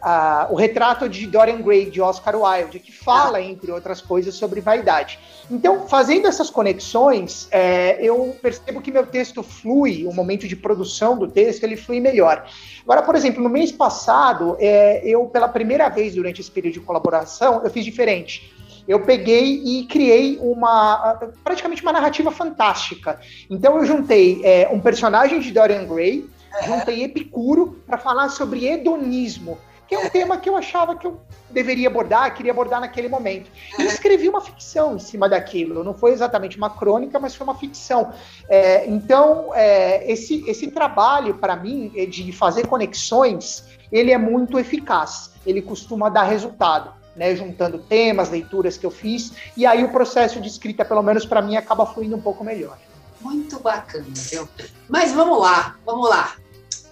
a, 0.02 0.48
o 0.50 0.56
retrato 0.56 1.08
de 1.08 1.28
Dorian 1.28 1.62
Gray, 1.62 1.92
de 1.92 2.02
Oscar 2.02 2.36
Wilde, 2.36 2.80
que 2.80 2.92
fala, 2.92 3.40
entre 3.40 3.72
outras 3.72 4.02
coisas, 4.02 4.34
sobre 4.34 4.62
vaidade. 4.62 5.20
Então, 5.52 5.88
fazendo 5.88 6.28
essas 6.28 6.50
conexões, 6.50 7.48
é, 7.52 8.00
eu 8.02 8.36
percebo 8.42 8.82
que 8.82 8.92
meu 8.92 9.06
texto 9.06 9.44
flui, 9.44 10.08
o 10.08 10.12
momento 10.12 10.48
de 10.48 10.56
produção 10.56 11.16
do 11.16 11.28
texto, 11.28 11.64
ele 11.64 11.78
flui 11.78 12.00
melhor. 12.00 12.48
Agora, 12.84 13.04
por 13.04 13.16
exemplo, 13.16 13.44
no 13.44 13.50
mês 13.50 13.72
passado, 13.72 14.58
é, 14.60 15.08
eu, 15.08 15.28
pela 15.28 15.48
primeira 15.48 15.88
vez 15.88 16.16
durante 16.16 16.42
esse 16.42 16.50
período 16.50 16.74
de 16.74 16.80
colaboração, 16.80 17.62
eu 17.64 17.70
fiz 17.70 17.86
diferente 17.86 18.58
eu 18.88 19.02
peguei 19.02 19.62
e 19.64 19.86
criei 19.86 20.40
uma 20.42 21.20
praticamente 21.44 21.84
uma 21.84 21.94
narrativa 21.94 22.32
fantástica. 22.32 23.20
Então 23.48 23.78
eu 23.78 23.86
juntei 23.86 24.42
é, 24.44 24.68
um 24.72 24.80
personagem 24.80 25.40
de 25.40 25.52
Dorian 25.52 25.86
Gray, 25.86 26.28
juntei 26.64 27.04
Epicuro 27.04 27.82
para 27.86 27.98
falar 27.98 28.30
sobre 28.30 28.66
hedonismo, 28.68 29.58
que 29.88 29.96
é 29.96 30.00
um 30.00 30.10
tema 30.10 30.38
que 30.38 30.48
eu 30.48 30.56
achava 30.56 30.96
que 30.96 31.08
eu 31.08 31.20
deveria 31.50 31.88
abordar, 31.88 32.36
queria 32.36 32.52
abordar 32.52 32.80
naquele 32.80 33.10
momento. 33.10 33.50
E 33.78 33.84
escrevi 33.84 34.30
uma 34.30 34.40
ficção 34.40 34.96
em 34.96 35.00
cima 35.00 35.28
daquilo. 35.28 35.84
Não 35.84 35.96
foi 35.96 36.12
exatamente 36.12 36.58
uma 36.58 36.70
crônica, 36.70 37.20
mas 37.20 37.34
foi 37.34 37.44
uma 37.44 37.56
ficção. 37.56 38.14
É, 38.48 38.86
então, 38.88 39.52
é, 39.56 40.12
esse, 40.12 40.48
esse 40.48 40.70
trabalho, 40.70 41.36
para 41.36 41.56
mim, 41.56 41.92
é 41.96 42.06
de 42.06 42.32
fazer 42.32 42.68
conexões, 42.68 43.66
ele 43.92 44.12
é 44.12 44.18
muito 44.18 44.60
eficaz. 44.60 45.32
Ele 45.44 45.62
costuma 45.62 46.08
dar 46.10 46.24
resultado 46.24 46.94
né, 47.16 47.36
juntando 47.36 47.80
temas, 47.80 48.30
leituras 48.30 48.78
que 48.78 48.86
eu 48.86 48.92
fiz, 48.92 49.34
e 49.58 49.66
aí 49.66 49.84
o 49.84 49.90
processo 49.90 50.40
de 50.40 50.48
escrita, 50.48 50.86
pelo 50.86 51.04
menos 51.04 51.26
para 51.26 51.42
mim, 51.42 51.58
acaba 51.58 51.86
fluindo 51.86 52.16
um 52.16 52.22
pouco 52.22 52.44
melhor. 52.46 52.78
Muito 53.22 53.60
bacana, 53.60 54.06
viu? 54.14 54.48
Mas 54.88 55.12
vamos 55.12 55.40
lá, 55.40 55.78
vamos 55.86 56.10
lá. 56.10 56.36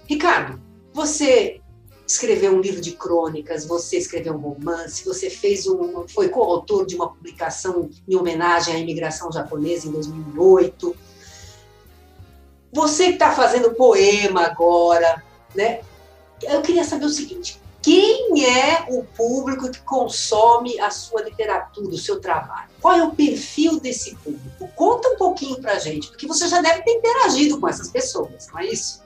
Ricardo, 0.05 0.61
você 0.93 1.61
escreveu 2.07 2.53
um 2.53 2.61
livro 2.61 2.79
de 2.79 2.93
crônicas, 2.93 3.65
você 3.65 3.97
escreveu 3.97 4.33
um 4.33 4.37
romance, 4.37 5.03
você 5.03 5.29
fez 5.29 5.67
um, 5.67 6.07
foi 6.07 6.29
coautor 6.29 6.85
de 6.85 6.95
uma 6.95 7.09
publicação 7.09 7.89
em 8.07 8.15
homenagem 8.15 8.73
à 8.73 8.79
imigração 8.79 9.31
japonesa 9.31 9.87
em 9.87 9.91
2008. 9.91 10.95
Você 12.73 13.07
que 13.07 13.13
está 13.13 13.31
fazendo 13.31 13.73
poema 13.73 14.43
agora, 14.43 15.21
né? 15.53 15.81
Eu 16.41 16.61
queria 16.61 16.83
saber 16.83 17.05
o 17.05 17.09
seguinte: 17.09 17.59
quem 17.87 18.43
é 18.43 18.83
o 18.89 19.01
público 19.01 19.71
que 19.71 19.79
consome 19.79 20.77
a 20.77 20.91
sua 20.91 21.21
literatura, 21.21 21.87
o 21.87 21.97
seu 21.97 22.19
trabalho? 22.19 22.67
Qual 22.81 22.93
é 22.93 23.01
o 23.01 23.11
perfil 23.11 23.79
desse 23.79 24.13
público? 24.17 24.67
Conta 24.75 25.07
um 25.07 25.15
pouquinho 25.15 25.61
para 25.61 25.79
gente, 25.79 26.09
porque 26.09 26.27
você 26.27 26.49
já 26.49 26.59
deve 26.59 26.81
ter 26.81 26.91
interagido 26.91 27.57
com 27.61 27.65
essas 27.65 27.89
pessoas, 27.89 28.47
não 28.51 28.59
é 28.59 28.65
isso? 28.65 29.01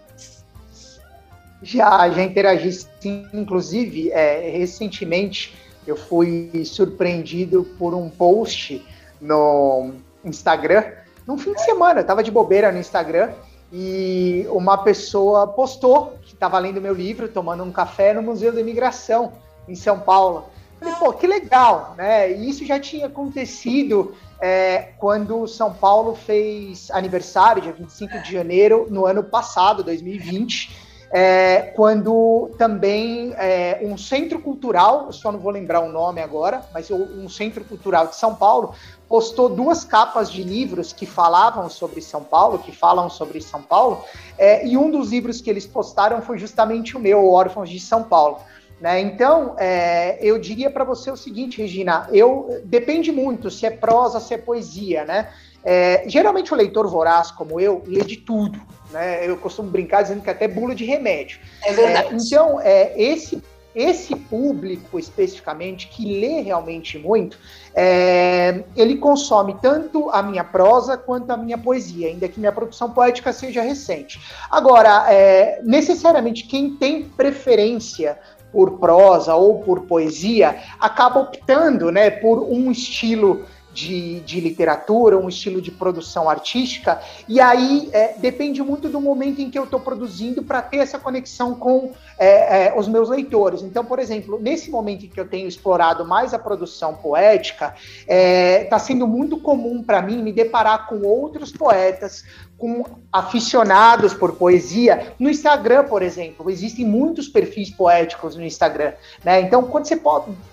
Já, 1.61 2.09
já 2.09 2.23
interagi 2.23 2.73
sim. 2.99 3.27
Inclusive, 3.31 4.09
é, 4.09 4.49
recentemente 4.49 5.55
eu 5.85 5.95
fui 5.95 6.65
surpreendido 6.65 7.63
por 7.77 7.93
um 7.93 8.09
post 8.09 8.83
no 9.21 9.93
Instagram, 10.25 10.85
num 11.27 11.37
fim 11.37 11.53
de 11.53 11.63
semana, 11.63 11.99
eu 11.99 12.01
estava 12.01 12.23
de 12.23 12.31
bobeira 12.31 12.71
no 12.71 12.79
Instagram, 12.79 13.31
e 13.71 14.45
uma 14.49 14.77
pessoa 14.77 15.47
postou 15.47 16.17
que 16.23 16.33
estava 16.33 16.59
lendo 16.59 16.81
meu 16.81 16.93
livro, 16.93 17.29
tomando 17.29 17.63
um 17.63 17.71
café 17.71 18.13
no 18.13 18.21
Museu 18.21 18.51
da 18.51 18.59
Imigração, 18.59 19.33
em 19.67 19.75
São 19.75 19.99
Paulo. 19.99 20.45
Falei, 20.79 20.95
pô, 20.95 21.13
que 21.13 21.27
legal, 21.27 21.93
né? 21.97 22.31
E 22.31 22.49
isso 22.49 22.65
já 22.65 22.79
tinha 22.79 23.05
acontecido 23.05 24.15
é, 24.41 24.89
quando 24.97 25.47
São 25.47 25.73
Paulo 25.73 26.15
fez 26.15 26.89
aniversário, 26.91 27.61
dia 27.61 27.71
25 27.71 28.19
de 28.23 28.31
janeiro, 28.31 28.87
no 28.89 29.05
ano 29.05 29.23
passado, 29.23 29.83
2020 29.83 30.90
é, 31.13 31.73
quando 31.75 32.51
também 32.57 33.33
é, 33.35 33.79
um 33.83 33.97
centro 33.97 34.39
cultural, 34.39 35.11
só 35.11 35.31
não 35.31 35.39
vou 35.39 35.51
lembrar 35.51 35.81
o 35.81 35.91
nome 35.91 36.21
agora, 36.21 36.63
mas 36.73 36.89
um 36.89 37.27
centro 37.27 37.65
cultural 37.65 38.07
de 38.07 38.15
São 38.15 38.33
Paulo 38.33 38.73
postou 39.09 39.49
duas 39.49 39.83
capas 39.83 40.31
de 40.31 40.41
livros 40.41 40.93
que 40.93 41.05
falavam 41.05 41.69
sobre 41.69 42.01
São 42.01 42.23
Paulo, 42.23 42.59
que 42.59 42.71
falam 42.71 43.09
sobre 43.09 43.41
São 43.41 43.61
Paulo, 43.61 44.05
é, 44.37 44.65
e 44.65 44.77
um 44.77 44.89
dos 44.89 45.11
livros 45.11 45.41
que 45.41 45.49
eles 45.49 45.67
postaram 45.67 46.21
foi 46.21 46.37
justamente 46.37 46.95
o 46.95 46.99
meu, 46.99 47.29
Órfãos 47.29 47.69
de 47.69 47.79
São 47.79 48.03
Paulo. 48.03 48.39
Né? 48.81 48.99
Então, 48.99 49.55
é, 49.59 50.17
eu 50.19 50.39
diria 50.39 50.71
para 50.71 50.83
você 50.83 51.11
o 51.11 51.15
seguinte, 51.15 51.61
Regina, 51.61 52.09
eu 52.11 52.61
depende 52.65 53.11
muito 53.11 53.51
se 53.51 53.63
é 53.63 53.69
prosa, 53.69 54.19
se 54.19 54.33
é 54.33 54.39
poesia, 54.39 55.05
né? 55.05 55.29
É, 55.63 56.03
geralmente 56.07 56.51
o 56.51 56.57
leitor 56.57 56.87
voraz, 56.87 57.29
como 57.29 57.59
eu, 57.59 57.83
lê 57.85 58.03
de 58.03 58.17
tudo. 58.17 58.59
Né? 58.89 59.29
Eu 59.29 59.37
costumo 59.37 59.69
brincar 59.69 60.01
dizendo 60.01 60.23
que 60.23 60.29
até 60.31 60.47
bula 60.47 60.73
de 60.73 60.83
remédio. 60.83 61.39
É 61.63 61.71
verdade. 61.71 62.07
É, 62.11 62.17
então, 62.17 62.59
é, 62.59 62.99
esse, 62.99 63.43
esse 63.75 64.15
público 64.15 64.97
especificamente, 64.97 65.87
que 65.87 66.19
lê 66.19 66.41
realmente 66.41 66.97
muito, 66.97 67.37
é, 67.75 68.63
ele 68.75 68.97
consome 68.97 69.55
tanto 69.61 70.09
a 70.09 70.23
minha 70.23 70.43
prosa 70.43 70.97
quanto 70.97 71.29
a 71.29 71.37
minha 71.37 71.57
poesia, 71.59 72.07
ainda 72.07 72.27
que 72.27 72.39
minha 72.39 72.51
produção 72.51 72.89
poética 72.89 73.31
seja 73.31 73.61
recente. 73.61 74.19
Agora, 74.49 75.05
é, 75.13 75.61
necessariamente 75.63 76.47
quem 76.47 76.75
tem 76.75 77.03
preferência 77.03 78.17
por 78.51 78.79
prosa 78.79 79.35
ou 79.35 79.59
por 79.59 79.81
poesia 79.81 80.59
acaba 80.79 81.19
optando 81.19 81.91
né, 81.91 82.09
por 82.09 82.39
um 82.39 82.71
estilo 82.71 83.45
de, 83.73 84.19
de 84.21 84.39
literatura, 84.39 85.17
um 85.17 85.29
estilo 85.29 85.61
de 85.61 85.71
produção 85.71 86.29
artística, 86.29 86.99
e 87.27 87.39
aí 87.39 87.89
é, 87.93 88.13
depende 88.17 88.61
muito 88.61 88.89
do 88.89 88.99
momento 88.99 89.41
em 89.41 89.49
que 89.49 89.57
eu 89.57 89.63
estou 89.63 89.79
produzindo 89.79 90.43
para 90.43 90.61
ter 90.61 90.77
essa 90.77 90.99
conexão 90.99 91.55
com 91.55 91.91
é, 92.19 92.67
é, 92.67 92.73
os 92.77 92.87
meus 92.87 93.09
leitores. 93.09 93.61
Então, 93.61 93.85
por 93.85 93.99
exemplo, 93.99 94.39
nesse 94.39 94.69
momento 94.69 95.05
em 95.05 95.09
que 95.09 95.19
eu 95.19 95.27
tenho 95.27 95.47
explorado 95.47 96.05
mais 96.05 96.33
a 96.33 96.39
produção 96.39 96.95
poética, 96.95 97.73
está 98.01 98.75
é, 98.75 98.79
sendo 98.79 99.07
muito 99.07 99.39
comum 99.39 99.81
para 99.81 100.01
mim 100.01 100.21
me 100.21 100.33
deparar 100.33 100.87
com 100.87 101.01
outros 101.03 101.51
poetas, 101.51 102.25
com 102.61 102.85
aficionados 103.11 104.13
por 104.13 104.33
poesia. 104.33 105.15
No 105.17 105.31
Instagram, 105.31 105.85
por 105.85 106.03
exemplo, 106.03 106.47
existem 106.47 106.85
muitos 106.85 107.27
perfis 107.27 107.71
poéticos 107.71 108.35
no 108.35 108.43
Instagram. 108.43 108.93
Né? 109.25 109.41
Então, 109.41 109.63
quando 109.63 109.85
você 109.85 109.99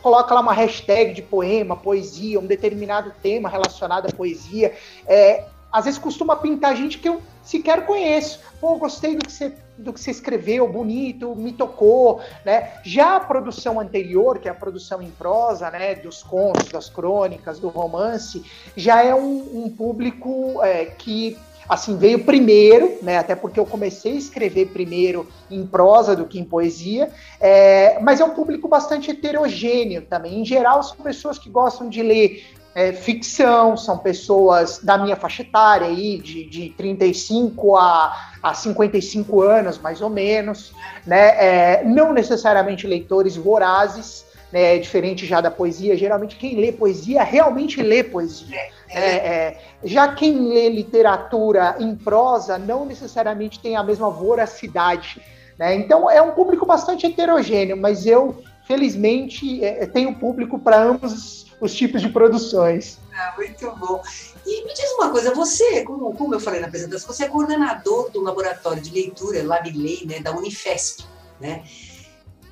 coloca 0.02 0.34
lá 0.34 0.40
uma 0.40 0.54
hashtag 0.54 1.12
de 1.12 1.20
poema, 1.20 1.76
poesia, 1.76 2.40
um 2.40 2.46
determinado 2.46 3.12
tema 3.22 3.50
relacionado 3.50 4.06
à 4.06 4.10
poesia, 4.10 4.72
é, 5.06 5.44
às 5.70 5.84
vezes 5.84 6.00
costuma 6.00 6.34
pintar 6.34 6.74
gente 6.74 6.96
que 6.96 7.10
eu 7.10 7.20
sequer 7.42 7.84
conheço. 7.84 8.40
Pô, 8.58 8.76
gostei 8.78 9.14
do 9.14 9.26
que 9.26 9.30
você 9.30 9.52
do 9.76 9.92
que 9.92 10.00
você 10.00 10.10
escreveu, 10.10 10.66
bonito, 10.66 11.36
me 11.36 11.52
tocou, 11.52 12.20
né? 12.44 12.72
Já 12.82 13.14
a 13.14 13.20
produção 13.20 13.78
anterior, 13.78 14.40
que 14.40 14.48
é 14.48 14.50
a 14.50 14.54
produção 14.54 15.00
em 15.00 15.08
prosa, 15.08 15.70
né, 15.70 15.94
dos 15.94 16.20
contos, 16.20 16.68
das 16.68 16.90
crônicas, 16.90 17.60
do 17.60 17.68
romance, 17.68 18.44
já 18.76 19.04
é 19.04 19.14
um, 19.14 19.66
um 19.66 19.70
público 19.70 20.60
é, 20.64 20.84
que 20.86 21.38
assim, 21.68 21.96
veio 21.96 22.24
primeiro, 22.24 22.98
né, 23.02 23.18
até 23.18 23.34
porque 23.34 23.60
eu 23.60 23.66
comecei 23.66 24.12
a 24.12 24.16
escrever 24.16 24.66
primeiro 24.68 25.28
em 25.50 25.66
prosa 25.66 26.16
do 26.16 26.24
que 26.24 26.38
em 26.38 26.44
poesia, 26.44 27.10
é, 27.40 27.98
mas 28.00 28.20
é 28.20 28.24
um 28.24 28.30
público 28.30 28.66
bastante 28.66 29.10
heterogêneo 29.10 30.02
também. 30.02 30.40
Em 30.40 30.44
geral, 30.44 30.82
são 30.82 30.96
pessoas 30.96 31.38
que 31.38 31.50
gostam 31.50 31.88
de 31.88 32.02
ler 32.02 32.44
é, 32.74 32.92
ficção, 32.92 33.76
são 33.76 33.98
pessoas 33.98 34.78
da 34.78 34.96
minha 34.96 35.16
faixa 35.16 35.42
etária, 35.42 35.86
aí, 35.86 36.18
de, 36.18 36.44
de 36.44 36.70
35 36.70 37.76
a, 37.76 38.32
a 38.42 38.54
55 38.54 39.42
anos, 39.42 39.78
mais 39.78 40.00
ou 40.00 40.08
menos, 40.08 40.72
né, 41.06 41.28
é, 41.36 41.84
não 41.84 42.12
necessariamente 42.12 42.86
leitores 42.86 43.36
vorazes, 43.36 44.24
né, 44.52 44.78
diferente 44.78 45.26
já 45.26 45.40
da 45.40 45.50
poesia, 45.50 45.96
geralmente 45.96 46.36
quem 46.36 46.56
lê 46.56 46.72
poesia 46.72 47.22
realmente 47.22 47.82
lê 47.82 48.02
poesia. 48.02 48.58
É, 48.90 49.16
é, 49.16 49.60
já 49.84 50.14
quem 50.14 50.48
lê 50.48 50.68
literatura 50.70 51.76
em 51.78 51.94
prosa 51.94 52.56
não 52.58 52.86
necessariamente 52.86 53.60
tem 53.60 53.76
a 53.76 53.82
mesma 53.82 54.08
voracidade 54.10 55.22
Né? 55.58 55.74
Então 55.74 56.10
é 56.10 56.22
um 56.22 56.32
público 56.32 56.64
bastante 56.64 57.04
heterogêneo, 57.04 57.76
mas 57.76 58.06
eu, 58.06 58.42
felizmente, 58.66 59.62
é, 59.64 59.86
tenho 59.86 60.14
público 60.14 60.58
para 60.58 60.80
ambos 60.80 61.46
os 61.60 61.74
tipos 61.74 62.00
de 62.00 62.08
produções. 62.08 62.98
Ah, 63.12 63.34
muito 63.36 63.70
bom. 63.76 64.00
E 64.46 64.64
me 64.64 64.72
diz 64.72 64.90
uma 64.92 65.10
coisa, 65.10 65.34
você, 65.34 65.82
como, 65.82 66.14
como 66.14 66.34
eu 66.34 66.40
falei 66.40 66.60
na 66.60 66.68
apresentação, 66.68 67.12
você 67.12 67.24
é 67.24 67.28
coordenador 67.28 68.10
do 68.10 68.22
laboratório 68.22 68.80
de 68.80 68.92
leitura 68.92 69.42
LabLei, 69.42 70.06
né, 70.06 70.20
da 70.20 70.30
Unifesp, 70.30 71.04
né? 71.40 71.64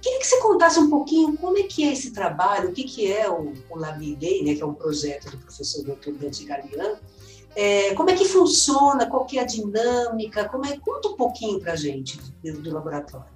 Queria 0.07 0.21
que 0.21 0.27
você 0.29 0.41
contasse 0.41 0.79
um 0.79 0.89
pouquinho 0.89 1.37
como 1.37 1.59
é 1.59 1.65
que 1.65 1.83
é 1.83 1.93
esse 1.93 2.13
trabalho, 2.13 2.69
o 2.69 2.73
que, 2.73 2.85
que 2.85 3.13
é 3.13 3.29
o, 3.29 3.53
o 3.69 3.77
LabLei, 3.77 4.45
né, 4.45 4.55
que 4.55 4.63
é 4.63 4.65
um 4.65 4.73
projeto 4.73 5.33
do 5.33 5.39
professor 5.39 5.83
Dr. 5.83 6.13
Dante 6.13 6.45
Galian, 6.45 6.95
é, 7.57 7.93
como 7.97 8.11
é 8.11 8.15
que 8.15 8.25
funciona, 8.25 9.07
qual 9.07 9.25
que 9.25 9.37
é 9.37 9.43
a 9.43 9.45
dinâmica, 9.45 10.49
como 10.49 10.65
é, 10.65 10.79
conta 10.79 11.09
um 11.09 11.17
pouquinho 11.17 11.59
para 11.59 11.73
a 11.73 11.77
gente 11.77 12.21
do, 12.41 12.63
do 12.63 12.73
laboratório. 12.73 13.27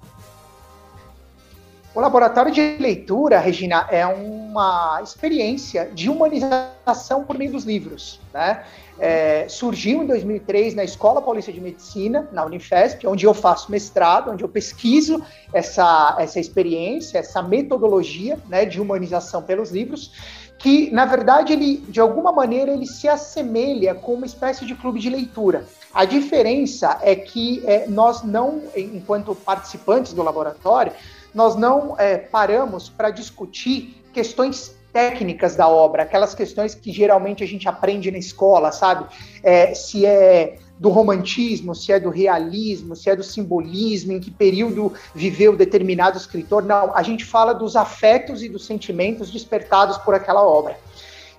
O 1.93 1.99
laboratório 1.99 2.53
de 2.53 2.77
leitura, 2.79 3.41
Regina, 3.41 3.89
é 3.91 4.07
uma 4.07 5.01
experiência 5.03 5.91
de 5.93 6.09
humanização 6.09 7.25
por 7.25 7.37
meio 7.37 7.51
dos 7.51 7.65
livros. 7.65 8.21
Né? 8.33 8.65
É, 9.01 9.47
surgiu 9.49 10.03
em 10.03 10.07
2003 10.07 10.75
na 10.75 10.85
Escola 10.85 11.23
Paulista 11.23 11.51
de 11.51 11.61
Medicina, 11.61 12.29
na 12.33 12.45
Unifesp, 12.45 13.07
onde 13.07 13.25
eu 13.25 13.33
faço 13.33 13.71
mestrado, 13.71 14.31
onde 14.31 14.45
eu 14.45 14.49
pesquiso 14.49 15.23
essa, 15.53 16.17
essa 16.19 16.39
experiência, 16.39 17.19
essa 17.19 17.43
metodologia 17.43 18.39
né, 18.47 18.67
de 18.67 18.79
humanização 18.79 19.43
pelos 19.43 19.71
livros, 19.71 20.13
que, 20.59 20.91
na 20.91 21.07
verdade, 21.07 21.55
ele, 21.55 21.79
de 21.89 21.99
alguma 21.99 22.31
maneira, 22.31 22.71
ele 22.71 22.87
se 22.87 23.09
assemelha 23.09 23.95
com 23.95 24.13
uma 24.13 24.27
espécie 24.27 24.67
de 24.67 24.75
clube 24.75 25.01
de 25.01 25.09
leitura. 25.09 25.65
A 25.93 26.05
diferença 26.05 26.99
é 27.01 27.17
que 27.17 27.63
é, 27.67 27.87
nós 27.89 28.23
não, 28.23 28.63
enquanto 28.77 29.35
participantes 29.35 30.13
do 30.13 30.23
laboratório, 30.23 30.93
nós 31.35 31.57
não 31.57 31.97
é, 31.99 32.19
paramos 32.19 32.91
para 32.91 33.11
discutir 33.11 34.05
questões 34.13 34.77
técnicas 34.93 35.57
da 35.57 35.69
obra, 35.69 36.03
aquelas 36.03 36.35
questões 36.35 36.75
que 36.75 36.93
geralmente 36.93 37.43
a 37.43 37.47
gente 37.47 37.69
aprende 37.69 38.11
na 38.11 38.19
escola, 38.19 38.73
sabe? 38.73 39.07
É, 39.43 39.75
se 39.75 40.05
é 40.05 40.59
do 40.79 40.89
romantismo, 40.89 41.75
se 41.75 41.93
é 41.93 42.01
do 42.01 42.09
realismo, 42.09 42.97
se 42.97 43.11
é 43.11 43.15
do 43.15 43.23
simbolismo, 43.23 44.13
em 44.13 44.21
que 44.21 44.31
período 44.31 44.93
viveu 45.15 45.55
determinado 45.55 46.17
escritor. 46.17 46.65
Não, 46.65 46.97
a 46.97 47.03
gente 47.03 47.23
fala 47.23 47.53
dos 47.53 47.77
afetos 47.77 48.43
e 48.43 48.49
dos 48.49 48.65
sentimentos 48.65 49.31
despertados 49.31 49.99
por 49.99 50.15
aquela 50.15 50.43
obra. 50.43 50.79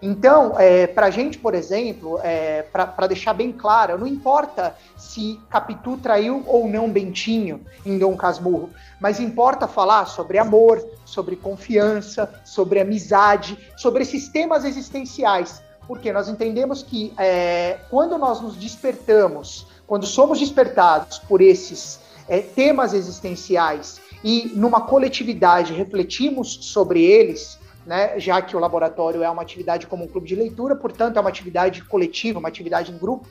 Então, 0.02 0.60
é, 0.60 0.88
para 0.88 1.06
a 1.06 1.10
gente, 1.12 1.38
por 1.38 1.54
exemplo, 1.54 2.20
é, 2.24 2.64
para 2.64 3.06
deixar 3.06 3.34
bem 3.34 3.52
claro, 3.52 4.00
não 4.00 4.08
importa 4.08 4.76
se 4.98 5.40
Capitu 5.48 5.96
traiu 5.98 6.44
ou 6.48 6.68
não 6.68 6.90
Bentinho 6.90 7.62
em 7.86 8.00
Dom 8.00 8.18
Casmurro, 8.18 8.72
mas 9.00 9.20
importa 9.20 9.68
falar 9.68 10.06
sobre 10.06 10.40
amor, 10.40 10.84
sobre 11.06 11.36
confiança, 11.36 12.34
sobre 12.44 12.80
amizade, 12.80 13.56
sobre 13.78 14.02
esses 14.02 14.28
temas 14.28 14.66
existenciais, 14.66 15.62
porque 15.88 16.12
nós 16.12 16.28
entendemos 16.28 16.82
que 16.82 17.14
é, 17.20 17.78
quando 17.92 18.18
nós 18.18 18.42
nos 18.42 18.56
despertamos, 18.56 19.68
quando 19.86 20.08
somos 20.08 20.40
despertados 20.40 21.20
por 21.20 21.42
esses 21.42 22.00
é, 22.28 22.40
temas 22.40 22.94
existenciais 22.94 24.02
e 24.24 24.52
numa 24.56 24.82
coletividade 24.82 25.74
refletimos 25.74 26.60
sobre 26.62 27.04
eles, 27.04 27.60
né, 27.86 28.20
já 28.20 28.42
que 28.42 28.56
o 28.56 28.60
laboratório 28.60 29.24
é 29.24 29.30
uma 29.30 29.42
atividade 29.42 29.88
como 29.88 30.04
um 30.04 30.08
clube 30.08 30.28
de 30.28 30.36
leitura, 30.36 30.76
portanto, 30.76 31.18
é 31.18 31.20
uma 31.20 31.30
atividade 31.30 31.84
coletiva, 31.84 32.40
uma 32.40 32.48
atividade 32.48 32.92
em 32.92 32.98
grupo, 32.98 33.28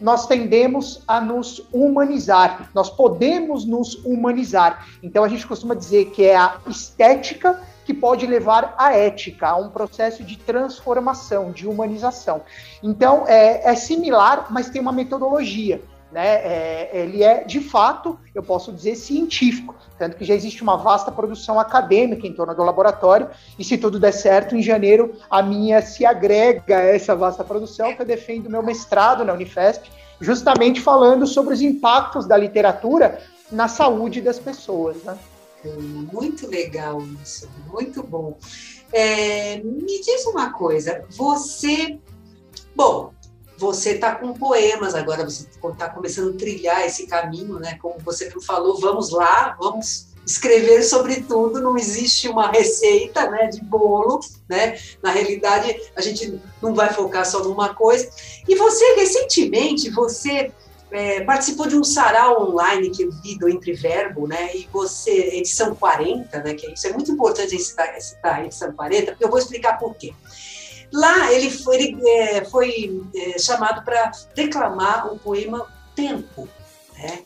nós 0.00 0.26
tendemos 0.26 1.02
a 1.06 1.20
nos 1.20 1.66
humanizar, 1.72 2.70
nós 2.74 2.90
podemos 2.90 3.64
nos 3.64 3.94
humanizar. 4.04 4.86
Então, 5.02 5.24
a 5.24 5.28
gente 5.28 5.46
costuma 5.46 5.74
dizer 5.74 6.06
que 6.06 6.24
é 6.24 6.36
a 6.36 6.58
estética 6.66 7.60
que 7.84 7.94
pode 7.94 8.26
levar 8.26 8.74
à 8.78 8.94
ética, 8.96 9.48
a 9.48 9.56
um 9.56 9.68
processo 9.68 10.24
de 10.24 10.38
transformação, 10.38 11.52
de 11.52 11.66
humanização. 11.66 12.42
Então, 12.82 13.24
é, 13.26 13.70
é 13.70 13.74
similar, 13.74 14.46
mas 14.50 14.70
tem 14.70 14.80
uma 14.80 14.92
metodologia 14.92 15.80
né, 16.14 16.36
é, 16.36 16.90
ele 16.92 17.24
é, 17.24 17.42
de 17.42 17.58
fato, 17.58 18.16
eu 18.32 18.40
posso 18.40 18.72
dizer, 18.72 18.94
científico, 18.94 19.74
tanto 19.98 20.16
que 20.16 20.24
já 20.24 20.32
existe 20.32 20.62
uma 20.62 20.76
vasta 20.76 21.10
produção 21.10 21.58
acadêmica 21.58 22.24
em 22.24 22.32
torno 22.32 22.54
do 22.54 22.62
laboratório, 22.62 23.28
e 23.58 23.64
se 23.64 23.76
tudo 23.76 23.98
der 23.98 24.12
certo, 24.12 24.54
em 24.54 24.62
janeiro 24.62 25.16
a 25.28 25.42
minha 25.42 25.82
se 25.82 26.06
agrega 26.06 26.76
a 26.76 26.82
essa 26.82 27.16
vasta 27.16 27.42
produção, 27.42 27.92
que 27.92 28.00
eu 28.00 28.06
defendo 28.06 28.48
meu 28.48 28.62
mestrado 28.62 29.24
na 29.24 29.32
Unifesp, 29.32 29.90
justamente 30.20 30.80
falando 30.80 31.26
sobre 31.26 31.52
os 31.52 31.60
impactos 31.60 32.26
da 32.26 32.36
literatura 32.36 33.20
na 33.50 33.66
saúde 33.66 34.20
das 34.20 34.38
pessoas. 34.38 35.02
Né? 35.02 35.18
Muito 36.12 36.46
legal 36.46 37.02
isso, 37.24 37.50
muito 37.66 38.04
bom. 38.04 38.38
É, 38.92 39.56
me 39.64 40.00
diz 40.00 40.24
uma 40.26 40.52
coisa, 40.52 41.04
você. 41.10 41.98
Bom, 42.76 43.13
você 43.56 43.92
está 43.92 44.14
com 44.14 44.32
poemas 44.32 44.94
agora, 44.94 45.24
você 45.24 45.46
está 45.46 45.88
começando 45.88 46.34
a 46.34 46.38
trilhar 46.38 46.84
esse 46.84 47.06
caminho, 47.06 47.58
né? 47.58 47.78
Como 47.80 47.98
você 48.00 48.30
falou, 48.40 48.80
vamos 48.80 49.10
lá, 49.10 49.56
vamos 49.58 50.14
escrever 50.26 50.82
sobre 50.82 51.22
tudo, 51.22 51.60
não 51.60 51.76
existe 51.76 52.28
uma 52.28 52.50
receita 52.50 53.30
né, 53.30 53.46
de 53.48 53.62
bolo, 53.62 54.20
né? 54.48 54.78
Na 55.02 55.10
realidade, 55.10 55.76
a 55.94 56.00
gente 56.00 56.40
não 56.62 56.74
vai 56.74 56.92
focar 56.92 57.26
só 57.26 57.44
numa 57.44 57.74
coisa. 57.74 58.08
E 58.48 58.54
você, 58.54 58.94
recentemente, 58.94 59.90
você 59.90 60.50
é, 60.90 61.20
participou 61.22 61.66
de 61.66 61.76
um 61.76 61.84
sarau 61.84 62.50
online 62.50 62.90
que 62.90 63.02
eu 63.02 63.10
vi 63.10 63.36
do 63.38 63.48
Entre 63.48 63.72
Verbo, 63.72 64.26
né? 64.26 64.54
E 64.56 64.68
você, 64.72 65.10
edição 65.36 65.74
40, 65.74 66.42
né? 66.42 66.54
Que 66.54 66.72
isso 66.72 66.86
é 66.86 66.92
muito 66.92 67.10
importante 67.12 67.58
citar, 67.58 68.00
citar 68.00 68.36
a 68.36 68.44
edição 68.44 68.72
40, 68.72 69.12
porque 69.12 69.24
eu 69.24 69.30
vou 69.30 69.38
explicar 69.38 69.78
por 69.78 69.94
quê. 69.94 70.14
Lá 70.92 71.32
ele 71.32 71.50
foi, 71.50 71.76
ele, 71.76 72.08
é, 72.08 72.44
foi 72.44 73.02
é, 73.14 73.38
chamado 73.38 73.84
para 73.84 74.10
declamar 74.34 75.12
o 75.12 75.18
poema 75.18 75.66
Tempo. 75.94 76.48
Né? 76.98 77.20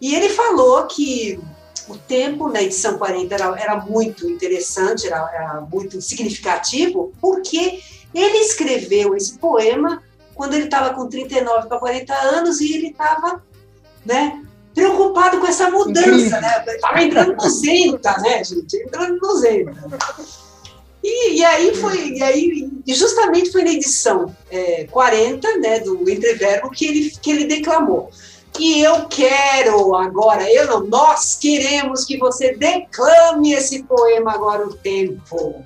E 0.00 0.14
ele 0.14 0.28
falou 0.28 0.86
que 0.86 1.40
o 1.88 1.96
tempo 1.96 2.48
na 2.48 2.62
edição 2.62 2.96
40 2.96 3.34
era, 3.34 3.60
era 3.60 3.76
muito 3.80 4.28
interessante, 4.28 5.06
era, 5.06 5.30
era 5.34 5.60
muito 5.60 6.00
significativo, 6.00 7.12
porque 7.20 7.80
ele 8.14 8.38
escreveu 8.38 9.16
esse 9.16 9.38
poema 9.38 10.02
quando 10.34 10.54
ele 10.54 10.64
estava 10.64 10.94
com 10.94 11.08
39 11.08 11.68
para 11.68 11.78
40 11.78 12.14
anos 12.14 12.60
e 12.60 12.74
ele 12.74 12.88
estava 12.88 13.42
né, 14.04 14.42
preocupado 14.74 15.40
com 15.40 15.46
essa 15.46 15.70
mudança. 15.70 16.40
Né? 16.40 16.64
Estava 16.68 17.02
entrando 17.02 17.34
no 17.34 17.50
Zenta, 17.50 18.16
né, 18.18 18.42
gente? 18.44 18.76
Entrando 18.76 19.18
no 19.18 19.36
Zenta. 19.38 19.98
E, 21.06 21.36
e, 21.36 21.44
aí 21.44 21.74
foi, 21.74 22.12
e 22.12 22.22
aí 22.22 22.70
justamente 22.86 23.52
foi 23.52 23.62
na 23.62 23.72
edição 23.72 24.34
é, 24.50 24.84
40 24.84 25.58
né, 25.58 25.80
do 25.80 26.08
Entreverbo 26.08 26.70
que 26.70 26.86
ele, 26.86 27.10
que 27.10 27.30
ele 27.30 27.44
declamou. 27.44 28.10
E 28.58 28.80
eu 28.80 29.06
quero 29.06 29.94
agora, 29.94 30.50
eu 30.50 30.66
não, 30.66 30.86
nós 30.86 31.36
queremos 31.36 32.06
que 32.06 32.16
você 32.16 32.54
declame 32.54 33.52
esse 33.52 33.82
poema 33.82 34.32
agora 34.32 34.66
o 34.66 34.72
tempo. 34.72 35.62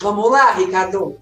Vamos 0.00 0.30
lá, 0.30 0.52
Ricardo? 0.52 1.18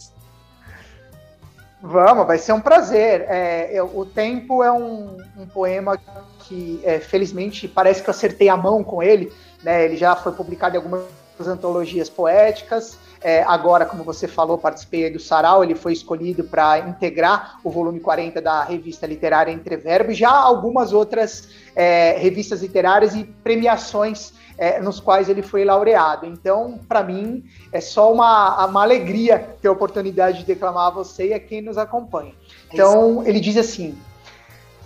Vamos, 1.83 2.27
vai 2.27 2.39
ser 2.39 2.53
um 2.53 2.61
prazer. 2.61 3.25
É, 3.29 3.71
eu, 3.73 3.91
o 3.97 4.05
Tempo 4.05 4.63
é 4.63 4.71
um, 4.71 5.19
um 5.37 5.47
poema 5.47 5.99
que, 6.41 6.81
é, 6.85 7.01
felizmente, 7.01 7.67
parece 7.67 8.03
que 8.03 8.09
eu 8.09 8.13
acertei 8.13 8.49
a 8.49 8.57
mão 8.57 8.85
com 8.85 9.03
ele. 9.03 9.33
Né? 9.63 9.85
Ele 9.85 9.97
já 9.97 10.15
foi 10.15 10.33
publicado 10.33 10.77
em 10.77 10.79
algumas 10.79 11.07
antologias 11.41 12.11
poéticas. 12.11 12.99
É, 13.27 13.43
agora, 13.43 13.85
como 13.85 14.05
você 14.05 14.29
falou, 14.29 14.57
participei 14.57 15.11
do 15.11 15.19
Sarau, 15.19 15.65
ele 15.65 15.75
foi 15.75 15.93
escolhido 15.93 16.45
para 16.45 16.79
integrar 16.79 17.59
o 17.65 17.71
volume 17.73 17.99
40 17.99 18.41
da 18.41 18.63
revista 18.63 19.05
literária 19.05 19.51
Entreverbo, 19.51 20.13
e 20.13 20.15
já 20.15 20.31
algumas 20.31 20.93
outras 20.93 21.49
é, 21.75 22.17
revistas 22.19 22.63
literárias 22.63 23.17
e 23.17 23.25
premiações 23.25 24.33
é, 24.57 24.79
nos 24.79 25.01
quais 25.01 25.29
ele 25.29 25.43
foi 25.43 25.65
laureado. 25.65 26.25
Então, 26.25 26.79
para 26.89 27.03
mim, 27.03 27.43
é 27.73 27.81
só 27.81 28.13
uma, 28.13 28.65
uma 28.65 28.83
alegria 28.83 29.41
ter 29.61 29.67
a 29.67 29.73
oportunidade 29.73 30.39
de 30.39 30.45
declamar 30.45 30.87
a 30.87 30.91
você 30.91 31.31
e 31.31 31.35
a 31.35 31.41
quem 31.41 31.61
nos 31.61 31.77
acompanha. 31.77 32.33
Então, 32.73 33.27
ele 33.27 33.41
diz 33.41 33.57
assim: 33.57 33.99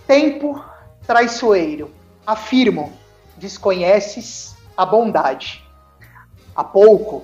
Tempo 0.07 0.65
traiçoeiro, 1.05 1.91
afirmo, 2.25 2.91
desconheces 3.37 4.55
a 4.75 4.83
bondade. 4.83 5.63
Há 6.55 6.63
pouco 6.63 7.23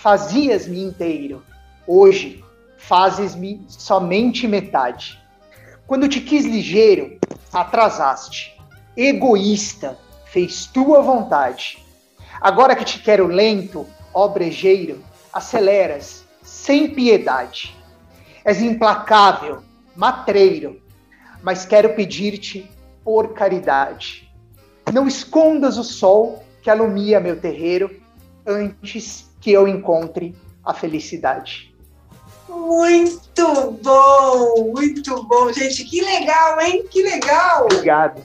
fazias-me 0.00 0.80
inteiro, 0.80 1.42
hoje 1.86 2.44
fazes-me 2.76 3.64
somente 3.68 4.46
metade. 4.46 5.20
Quando 5.86 6.08
te 6.08 6.20
quis 6.20 6.44
ligeiro, 6.44 7.18
atrasaste. 7.52 8.56
Egoísta, 8.96 9.98
fez 10.26 10.66
tua 10.66 11.02
vontade. 11.02 11.84
Agora 12.40 12.76
que 12.76 12.84
te 12.84 13.00
quero 13.00 13.26
lento, 13.26 13.86
ó 14.14 14.28
brejeiro, 14.28 15.02
aceleras, 15.32 16.24
sem 16.42 16.94
piedade. 16.94 17.76
És 18.44 18.62
implacável, 18.62 19.62
matreiro, 19.96 20.80
mas 21.42 21.66
quero 21.66 21.94
pedir-te 21.94 22.70
por 23.02 23.34
caridade. 23.34 24.32
Não 24.92 25.08
escondas 25.08 25.76
o 25.76 25.82
sol 25.84 26.44
que 26.62 26.70
alumia 26.70 27.18
meu 27.18 27.40
terreiro 27.40 28.00
antes 28.46 29.27
que 29.40 29.52
eu 29.52 29.66
encontre 29.66 30.34
a 30.64 30.74
felicidade. 30.74 31.74
Muito 32.48 33.72
bom, 33.82 34.72
muito 34.74 35.22
bom, 35.24 35.52
gente. 35.52 35.84
Que 35.84 36.00
legal, 36.00 36.60
hein? 36.60 36.84
Que 36.90 37.02
legal. 37.02 37.64
Obrigado. 37.64 38.22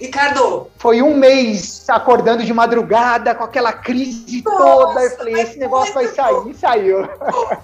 Ricardo. 0.00 0.70
Foi 0.76 1.00
um 1.00 1.16
mês 1.16 1.88
acordando 1.88 2.44
de 2.44 2.52
madrugada 2.52 3.34
com 3.34 3.44
aquela 3.44 3.72
crise 3.72 4.42
Nossa, 4.44 4.58
toda. 4.58 5.02
Eu 5.02 5.16
falei, 5.16 5.34
esse 5.34 5.58
negócio 5.58 5.94
vai 5.94 6.06
sair. 6.08 6.50
E 6.50 6.54
saiu. 6.54 7.08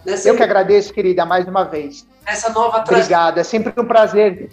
Nessa... 0.05 0.27
Eu 0.27 0.35
que 0.35 0.43
agradeço, 0.43 0.93
querida, 0.93 1.25
mais 1.25 1.47
uma 1.47 1.63
vez. 1.63 2.07
Essa 2.25 2.49
nova 2.49 2.79
Obrigado, 2.79 3.37
é 3.39 3.43
sempre 3.43 3.73
um 3.79 3.85
prazer. 3.85 4.49